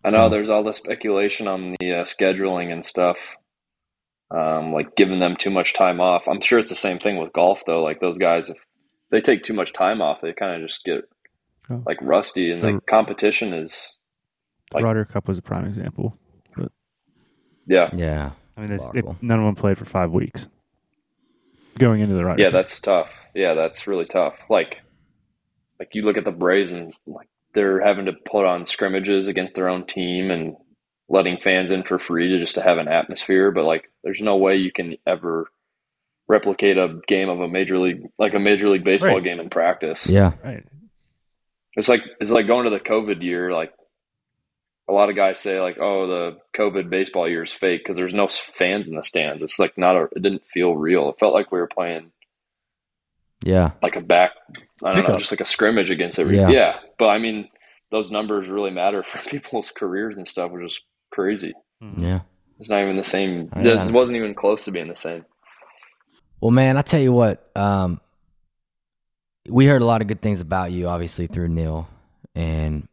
[0.05, 3.17] I know So- there's all the speculation on the uh, scheduling and stuff,
[4.31, 6.23] um, like giving them too much time off.
[6.27, 7.83] I'm sure it's the same thing with golf though.
[7.83, 8.57] Like those guys, if
[9.13, 11.05] they take too much time off, they kind of just get
[11.71, 11.81] Oh.
[11.87, 13.97] like rusty, and The- like competition is
[14.73, 16.19] The like- Ryder Cup was a prime example.
[16.57, 16.73] but
[17.69, 20.49] yeah, Yeah, I mean, it, it, none of them played for five weeks
[21.79, 22.47] going into the Ryder yeah.
[22.49, 22.53] Cup.
[22.55, 23.11] That's tough.
[23.35, 24.35] Yeah, that's really tough.
[24.51, 24.81] Like,
[25.79, 29.55] like you look at the Braves and like they're having to put on scrimmages against
[29.55, 30.57] their own team and
[31.09, 33.51] letting fans in for free to just to have an atmosphere.
[33.53, 35.51] But like, there's no way you can ever
[36.29, 39.25] replicate a game of a major league like a major league baseball Right.
[39.25, 40.07] game in practice.
[40.07, 40.33] Yeah.
[40.45, 40.65] Right.
[41.75, 43.53] It's like it's like going to the COVID year.
[43.53, 43.73] Like
[44.89, 48.13] a lot of guys say, like, "Oh, the COVID baseball year is fake" because there's
[48.15, 49.43] no fans in the stands.
[49.43, 50.03] It's like not a.
[50.15, 51.09] It didn't feel real.
[51.11, 52.11] It felt like we were playing
[53.45, 53.71] Yeah.
[53.83, 54.33] like a back.
[54.83, 55.19] I don't know, Pickup.
[55.21, 56.37] just like a scrimmage against every.
[56.37, 56.51] Yeah.
[56.51, 56.79] Yeah.
[56.99, 57.49] but I mean,
[57.91, 61.53] those numbers really matter for people's careers and stuff, which is crazy.
[61.81, 62.03] Hmm.
[62.03, 62.21] Yeah.
[62.61, 63.51] It's not even the same.
[63.57, 63.87] Yeah.
[63.87, 65.25] It wasn't even close to being the same.
[66.43, 68.01] Well, man, I tell you what, um,
[69.49, 71.87] we heard a lot of good things about you, obviously through Neil,
[72.35, 72.89] and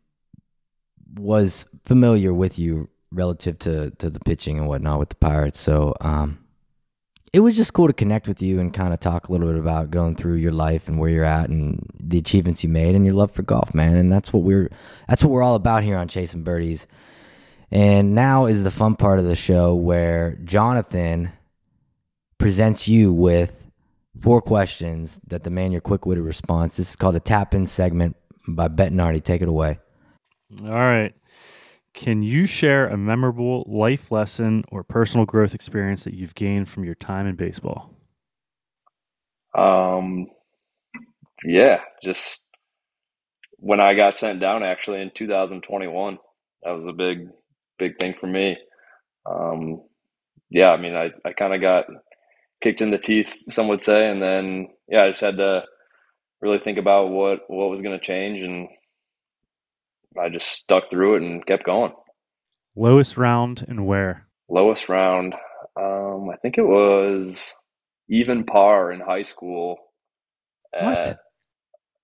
[1.15, 5.59] was familiar with you relative to to the pitching and whatnot with the Pirates.
[5.59, 6.37] So, um,
[7.33, 9.57] it was just cool to connect with you and kind of talk a little bit
[9.57, 13.03] about going through your life and where you're at and the achievements you made and
[13.03, 13.95] your love for golf, man.
[13.95, 14.69] And that's what we're
[15.07, 16.85] that's what we're all about here on Chasing Birdies.
[17.71, 21.31] And now is the fun part of the show where Jonathan
[22.39, 23.67] presents you with
[24.19, 26.77] four questions that demand your quick witted response.
[26.77, 28.15] This is called a tap in segment
[28.47, 29.23] by Bettinardi.
[29.23, 29.79] Take it away.
[30.63, 31.13] All right.
[31.93, 36.85] Can you share a memorable life lesson or personal growth experience that you've gained from
[36.85, 37.93] your time in baseball?
[39.57, 40.27] Um,
[41.43, 42.41] yeah, just
[43.57, 46.17] when I got sent down actually in 2021,
[46.63, 47.27] that was a big,
[47.77, 48.57] big thing for me.
[49.25, 49.81] Um,
[50.49, 51.85] yeah, I mean, I, I kind of got
[52.61, 55.63] kicked in the teeth, some would say, and then yeah, I just had to
[56.41, 58.67] really think about what what was going to change, and
[60.19, 61.93] I just stuck through it and kept going.
[62.75, 64.27] Lowest round and where?
[64.49, 65.35] Lowest round,
[65.79, 67.55] um, I think it was
[68.09, 69.77] even par in high school.
[70.71, 71.07] What?
[71.07, 71.19] at-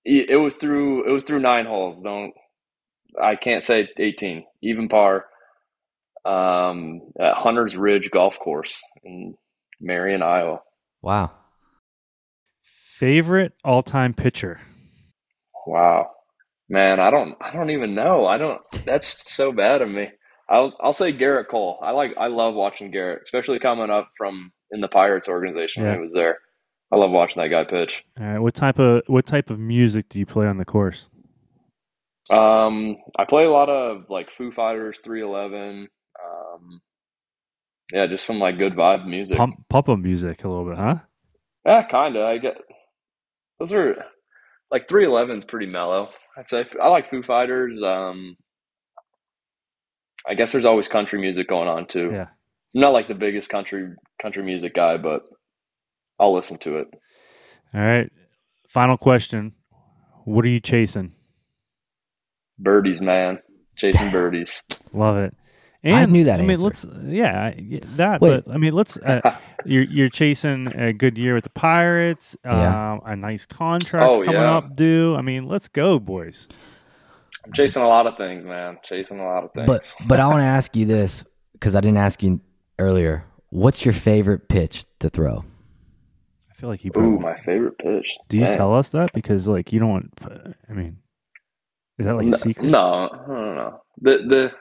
[0.08, 2.01] it was through it was through nine holes.
[2.03, 2.34] Don't
[3.20, 4.45] I can't say eighteen.
[4.62, 5.26] Even par.
[6.26, 9.36] Um, at Hunter's Ridge Golf Course in
[9.82, 10.62] Marion, Iowa.
[11.02, 11.32] Wow.
[12.64, 14.60] Favorite all time pitcher?
[15.68, 16.12] Wow,
[16.70, 18.26] man, I don't I don't even know.
[18.26, 18.62] I don't.
[18.86, 20.10] That's so bad of me.
[20.50, 21.80] I'll I'll say Gerrit Cole.
[21.82, 25.92] I like I love watching Gerrit, especially coming up from in the Pirates organization when
[25.92, 25.98] Yeah.
[25.98, 26.38] he was there.
[26.92, 28.04] I love watching that guy pitch.
[28.20, 28.40] All right.
[28.40, 31.08] What type of what type of music do you play on the course?
[32.30, 35.88] Um, I play a lot of like Foo Fighters, 311.
[36.24, 36.82] Um,
[37.92, 39.38] yeah, just some like good vibe music.
[39.38, 40.98] Pump pump up music a little bit, huh?
[41.66, 42.24] Yeah, kind of.
[42.24, 42.58] I get
[43.60, 44.06] those are
[44.72, 46.10] like 311's pretty mellow.
[46.38, 47.82] I'd say I like Foo Fighters.
[47.82, 48.36] Um,
[50.28, 52.10] I guess there's always country music going on too.
[52.12, 52.28] Yeah.
[52.74, 55.24] I'm not like the biggest country country music guy, but
[56.20, 56.88] I'll listen to it.
[57.74, 58.12] All right.
[58.70, 59.54] Final question.
[60.26, 61.14] What are you chasing?
[62.58, 63.40] Birdies, man,
[63.78, 64.62] chasing birdies.
[64.94, 65.34] Love it.
[65.86, 66.64] I knew that I mean, answer.
[66.64, 67.54] let's yeah,
[67.96, 68.22] that.
[68.22, 68.44] Wait.
[68.46, 68.98] But I mean, let's.
[68.98, 72.36] Uh, you're you're chasing a good year with the Pirates.
[72.44, 72.94] Yeah.
[72.94, 74.58] Um, a nice contract Oh, coming yeah.
[74.58, 75.16] up due.
[75.16, 76.48] I mean, let's go, boys.
[77.46, 78.78] I'm chasing a lot of things, man.
[78.84, 79.68] Chasing a lot of things.
[79.68, 81.24] But but I want to ask you this
[81.54, 82.42] because I didn't ask you
[82.80, 83.26] earlier.
[83.50, 85.46] What's your favorite pitch to throw?
[86.50, 86.92] I feel like you.
[86.98, 88.08] Ooh, my favorite pitch.
[88.30, 88.58] do you Dang.
[88.58, 90.20] tell us that because like you don't want?
[90.70, 90.98] I mean,
[92.00, 92.66] is that like a secret?
[92.68, 92.80] No,
[93.12, 93.82] I don't know.
[94.02, 94.52] The the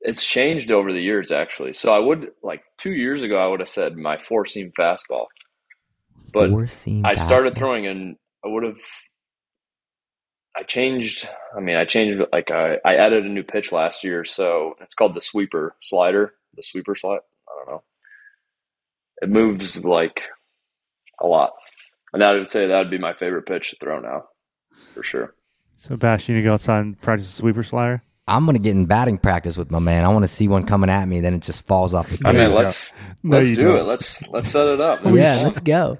[0.00, 1.72] it's changed over the years actually.
[1.72, 5.26] So I would like two years ago I would have said my four seam fastball.
[6.32, 7.04] But Four seam.
[7.06, 7.58] I started fastball.
[7.58, 8.76] throwing and I would have
[10.56, 14.24] I changed I mean I changed like I, I added a new pitch last year,
[14.24, 16.34] so it's called the sweeper slider.
[16.56, 17.20] The sweeper slide.
[17.48, 17.82] I don't know.
[19.22, 20.22] It moves like
[21.20, 21.52] a lot.
[22.12, 24.24] And I would say that would be my favorite pitch to throw now.
[24.94, 25.34] For sure.
[25.76, 28.02] So, Bash, you need to go outside and practice the sweeper slider.
[28.28, 30.04] I'm gonna get in batting practice with my man.
[30.04, 32.32] I want to see one coming at me, then it just falls off the I
[32.32, 32.54] There table.
[32.56, 33.76] mean, let's No, let's do don't.
[33.76, 33.82] it.
[33.84, 35.00] Let's let's set it up.
[35.04, 35.98] yeah, let's go.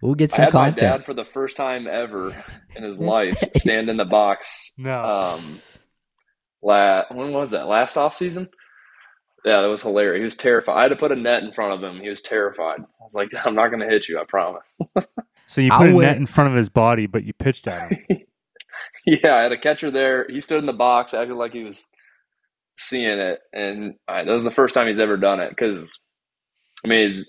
[0.00, 0.80] We'll get some I some had my content.
[1.00, 2.34] dad for the first time ever
[2.76, 4.72] in his life stand in the box.
[4.76, 5.02] No.
[5.02, 5.60] Um,
[6.62, 7.66] la- when was that?
[7.68, 8.48] Last off season?
[9.44, 10.20] Yeah, that was hilarious.
[10.20, 10.76] He was terrified.
[10.78, 12.00] I had to put a net in front of him.
[12.00, 12.78] He was terrified.
[12.80, 14.18] I was like, I'm not going to hit you.
[14.20, 14.76] I promise.
[15.46, 17.92] so you put a would- net in front of his body, but you pitched at
[17.92, 18.18] him.
[19.06, 20.26] yeah, I had a catcher there.
[20.28, 21.88] He stood in the box, acted like he was
[22.76, 25.50] seeing it, and uh, that was the first time he's ever done it.
[25.50, 25.98] Because,
[26.84, 27.24] I mean,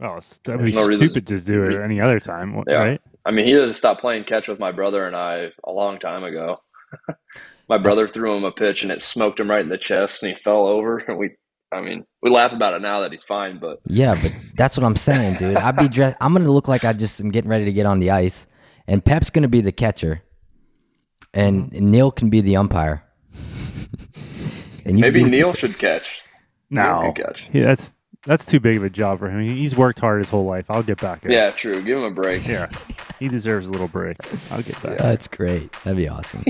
[0.00, 2.74] Oh, it's- that'd be There's no reason- stupid to do it any other time, Yeah.
[2.76, 3.00] right?
[3.26, 5.98] I mean, he had to stop playing catch with my brother and I a long
[5.98, 6.60] time ago.
[7.68, 10.32] my brother threw him a pitch and it smoked him right in the chest, and
[10.34, 10.98] he fell over.
[10.98, 11.30] And we,
[11.72, 14.84] I mean, we laugh about it now that he's fine, but Yeah, but that's what
[14.86, 15.56] I'm saying, dude.
[15.56, 16.16] I'd be dressed.
[16.20, 18.46] I'm gonna look like I just am getting ready to get on the ice,
[18.86, 20.22] and Pep's gonna be the catcher,
[21.38, 21.90] and Mm-hmm.
[21.90, 23.02] Neil can be the umpire.
[24.84, 26.22] And you Maybe can- Neil should catch.
[26.70, 27.46] No, Neil catch.
[27.52, 27.94] Yeah, that's
[28.26, 29.40] that's too big of a job for him.
[29.46, 30.66] He's worked hard his whole life.
[30.68, 31.18] I'll get back.
[31.18, 31.30] at him.
[31.32, 31.80] Yeah, true.
[31.82, 32.46] Give him a break.
[32.46, 32.68] yeah,
[33.18, 34.16] he deserves a little break.
[34.50, 34.98] I'll get back.
[34.98, 35.72] That's great.
[35.84, 36.44] That'd be awesome.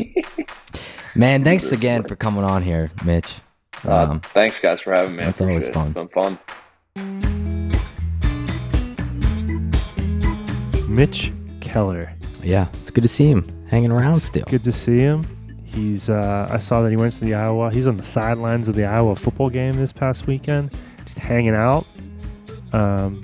[1.15, 3.37] Man, thanks again for coming on here, Mitch.
[3.85, 5.23] Uh, Um, thanks, guys, for having me.
[5.23, 5.75] That's always it.
[5.75, 5.87] fun.
[5.89, 6.39] It's been fun.
[10.89, 12.13] Mitch Keller.
[12.43, 14.45] yeah, it's good to see him hanging around still.
[14.49, 15.27] Good to see him.
[15.65, 16.09] He's.
[16.11, 17.71] Uh, I saw that he went to the Iowa.
[17.71, 20.73] He's on the sidelines of the Iowa football game this past weekend,
[21.05, 21.87] just hanging out.
[22.73, 23.23] Um,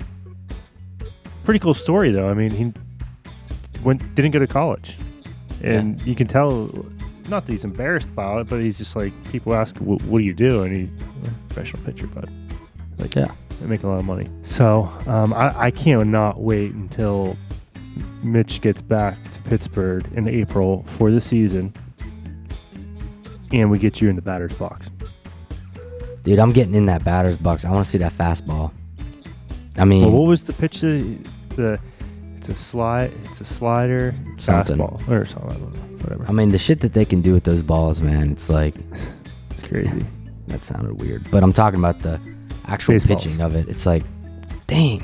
[1.43, 2.29] pretty cool story though.
[2.29, 2.73] I mean, he
[3.83, 4.97] went didn't go to college,
[5.63, 6.69] and you can tell.
[7.27, 10.33] Not that he's embarrassed about it, but he's just like people ask, "What, do you
[10.33, 10.89] do?" And he,
[11.49, 12.29] professional pitcher, bud.
[12.99, 13.31] Like, Yeah.
[13.61, 14.29] I make a lot of money.
[14.43, 17.35] So um, I, I can't not wait until
[18.23, 21.73] Mitch gets back to Pittsburgh in April for the season,
[23.51, 24.89] and we get you in the batter's box.
[26.23, 27.65] Dude, I'm getting in that batter's box.
[27.65, 28.71] I want to see that fastball.
[29.77, 30.81] I mean, Well, what was the pitch?
[30.81, 31.17] that-
[31.49, 31.79] The
[32.37, 33.11] it's a slide.
[33.25, 34.13] It's a slider.
[34.37, 34.77] Something.
[34.77, 35.49] Fastball or something.
[35.51, 35.97] I don't know.
[36.03, 36.25] Whatever.
[36.27, 38.31] I mean, the shit that they can do with those balls, man.
[38.31, 38.75] It's like
[39.51, 40.05] it's crazy.
[40.47, 42.19] that sounded weird, but I'm talking about the
[42.67, 43.23] actual Baseballs.
[43.23, 43.67] pitching of it.
[43.69, 44.03] It's like,
[44.67, 45.03] dang,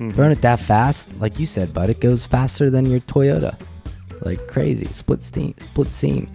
[0.00, 0.14] Mhm.
[0.14, 1.90] throwing it that fast, like you said, bud.
[1.90, 3.54] It goes faster than your Toyota,
[4.22, 4.88] like crazy.
[4.92, 6.28] Split steam, split seam,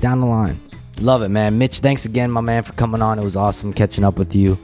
[0.00, 0.58] down the line.
[1.00, 1.58] Love it, man.
[1.58, 3.18] Mitch, thanks again, my man, for coming on.
[3.18, 4.58] It was awesome catching up with you.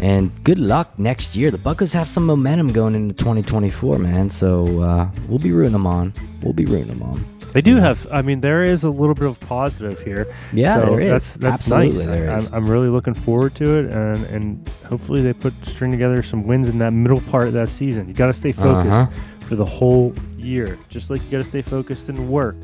[0.00, 1.50] And good luck next year.
[1.50, 4.28] The Buccos have some momentum going into 2024, man.
[4.28, 6.12] So uh, we'll be rooting them on.
[6.42, 7.24] We'll be rooting them on.
[7.54, 8.06] They do have.
[8.10, 10.26] I mean, there is a little bit of positive here.
[10.52, 11.10] Yeah, so there is.
[11.10, 12.04] That's that's Absolutely, nice.
[12.04, 12.54] there I'm.
[12.54, 16.68] I'm really looking forward to it, and and hopefully they put string together some wins
[16.68, 18.08] in that middle part of that season.
[18.08, 19.46] You got to stay focused Uh-huh.
[19.46, 22.56] for the whole year, just like you got to stay focused in work,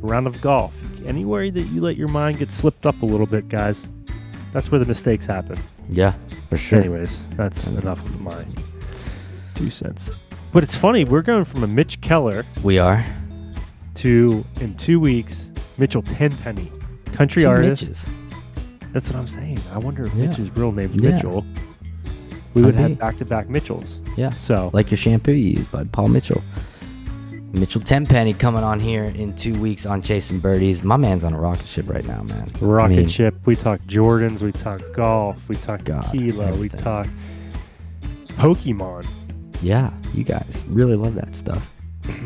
[0.00, 3.48] round of golf, anywhere that you let your mind get slipped up a little bit,
[3.48, 3.84] guys.
[4.52, 5.58] That's where the mistakes happen.
[5.90, 6.14] Yeah,
[6.50, 6.78] for sure.
[6.78, 8.46] Anyways, that's enough of my
[9.56, 10.08] two cents.
[10.52, 13.04] But it's funny, we're going from a Mitch Keller We are.
[13.96, 16.70] To in two weeks Mitchell Tenpenny,
[17.12, 17.82] country Two artist.
[17.82, 18.06] Mitches.
[18.92, 19.60] That's what I'm saying.
[19.72, 20.28] I wonder if Yeah.
[20.28, 21.10] Mitch's real name's Yeah.
[21.10, 21.44] Mitchell.
[22.54, 22.82] We would be.
[22.82, 24.00] have back-to-back Mitchells.
[24.16, 24.34] Yeah.
[24.36, 25.92] So like your shampoo you use, bud.
[25.92, 26.42] Paul Mitchell.
[27.52, 30.82] Mitchell Tenpenny coming on here in two weeks on Chasing Birdies.
[30.82, 32.50] My man's on a rocket ship right now, man.
[32.60, 33.34] rocket I mean, ship.
[33.46, 34.42] We talk Jordans.
[34.42, 35.48] We talk golf.
[35.48, 36.46] We talk God, tequila.
[36.48, 36.80] We everything.
[36.80, 37.06] talk
[38.36, 39.06] Pokemon.
[39.62, 41.70] Yeah, you guys really love that stuff.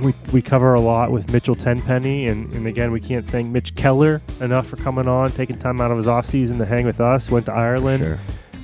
[0.01, 3.75] We, we cover a lot with Mitchell Tenpenny, and, and again, we can't thank Mitch
[3.75, 7.31] Keller enough for coming on, taking time out of his offseason to hang with us.
[7.31, 8.03] Went to Ireland.
[8.03, 8.19] sure.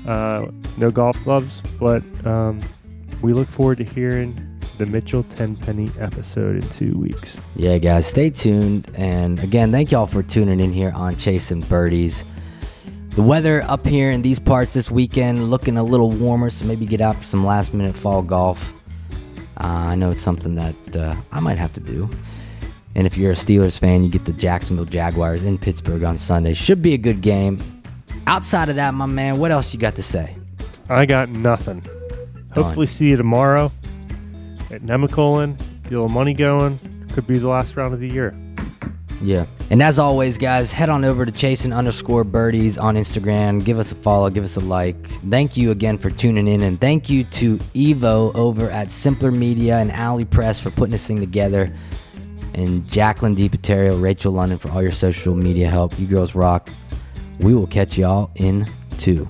[0.06, 2.60] Uh, no golf clubs, but um,
[3.22, 7.38] we look forward to hearing the Mitchell Tenpenny episode in two weeks.
[7.56, 8.90] Yeah, guys, stay tuned.
[8.94, 12.24] And again, thank y'all for tuning in here on Chasing Birdies.
[13.10, 16.84] The weather up here in these parts this weekend looking a little warmer, so maybe
[16.84, 18.74] get out for some last minute fall golf.
[19.58, 22.10] Uh, I know it's something that uh, I might have to do.
[22.94, 26.54] And if you're a Steelers fan, you get the Jacksonville Jaguars in Pittsburgh on Sunday.
[26.54, 27.60] Should be a good game.
[28.26, 30.34] Outside of that, my man, what else you got to say?
[30.88, 31.84] I got nothing.
[32.54, 33.70] Hopefully, see you tomorrow
[34.70, 35.58] at Nemacolin.
[35.82, 36.78] Get a little money going.
[37.12, 38.34] Could be the last round of the year.
[39.20, 39.46] Yeah.
[39.70, 43.64] And as always, guys, head on over to chasing underscore birdies on Instagram.
[43.64, 45.08] Give us a follow, give us a like.
[45.30, 46.62] Thank you again for tuning in.
[46.62, 51.06] And thank you to Evo over at Simpler Media and Alley Press for putting this
[51.06, 51.72] thing together.
[52.54, 55.98] And Jacqueline DiPaterio, Rachel London for all your social media help.
[55.98, 56.70] You girls rock.
[57.38, 59.28] We will catch y'all in two.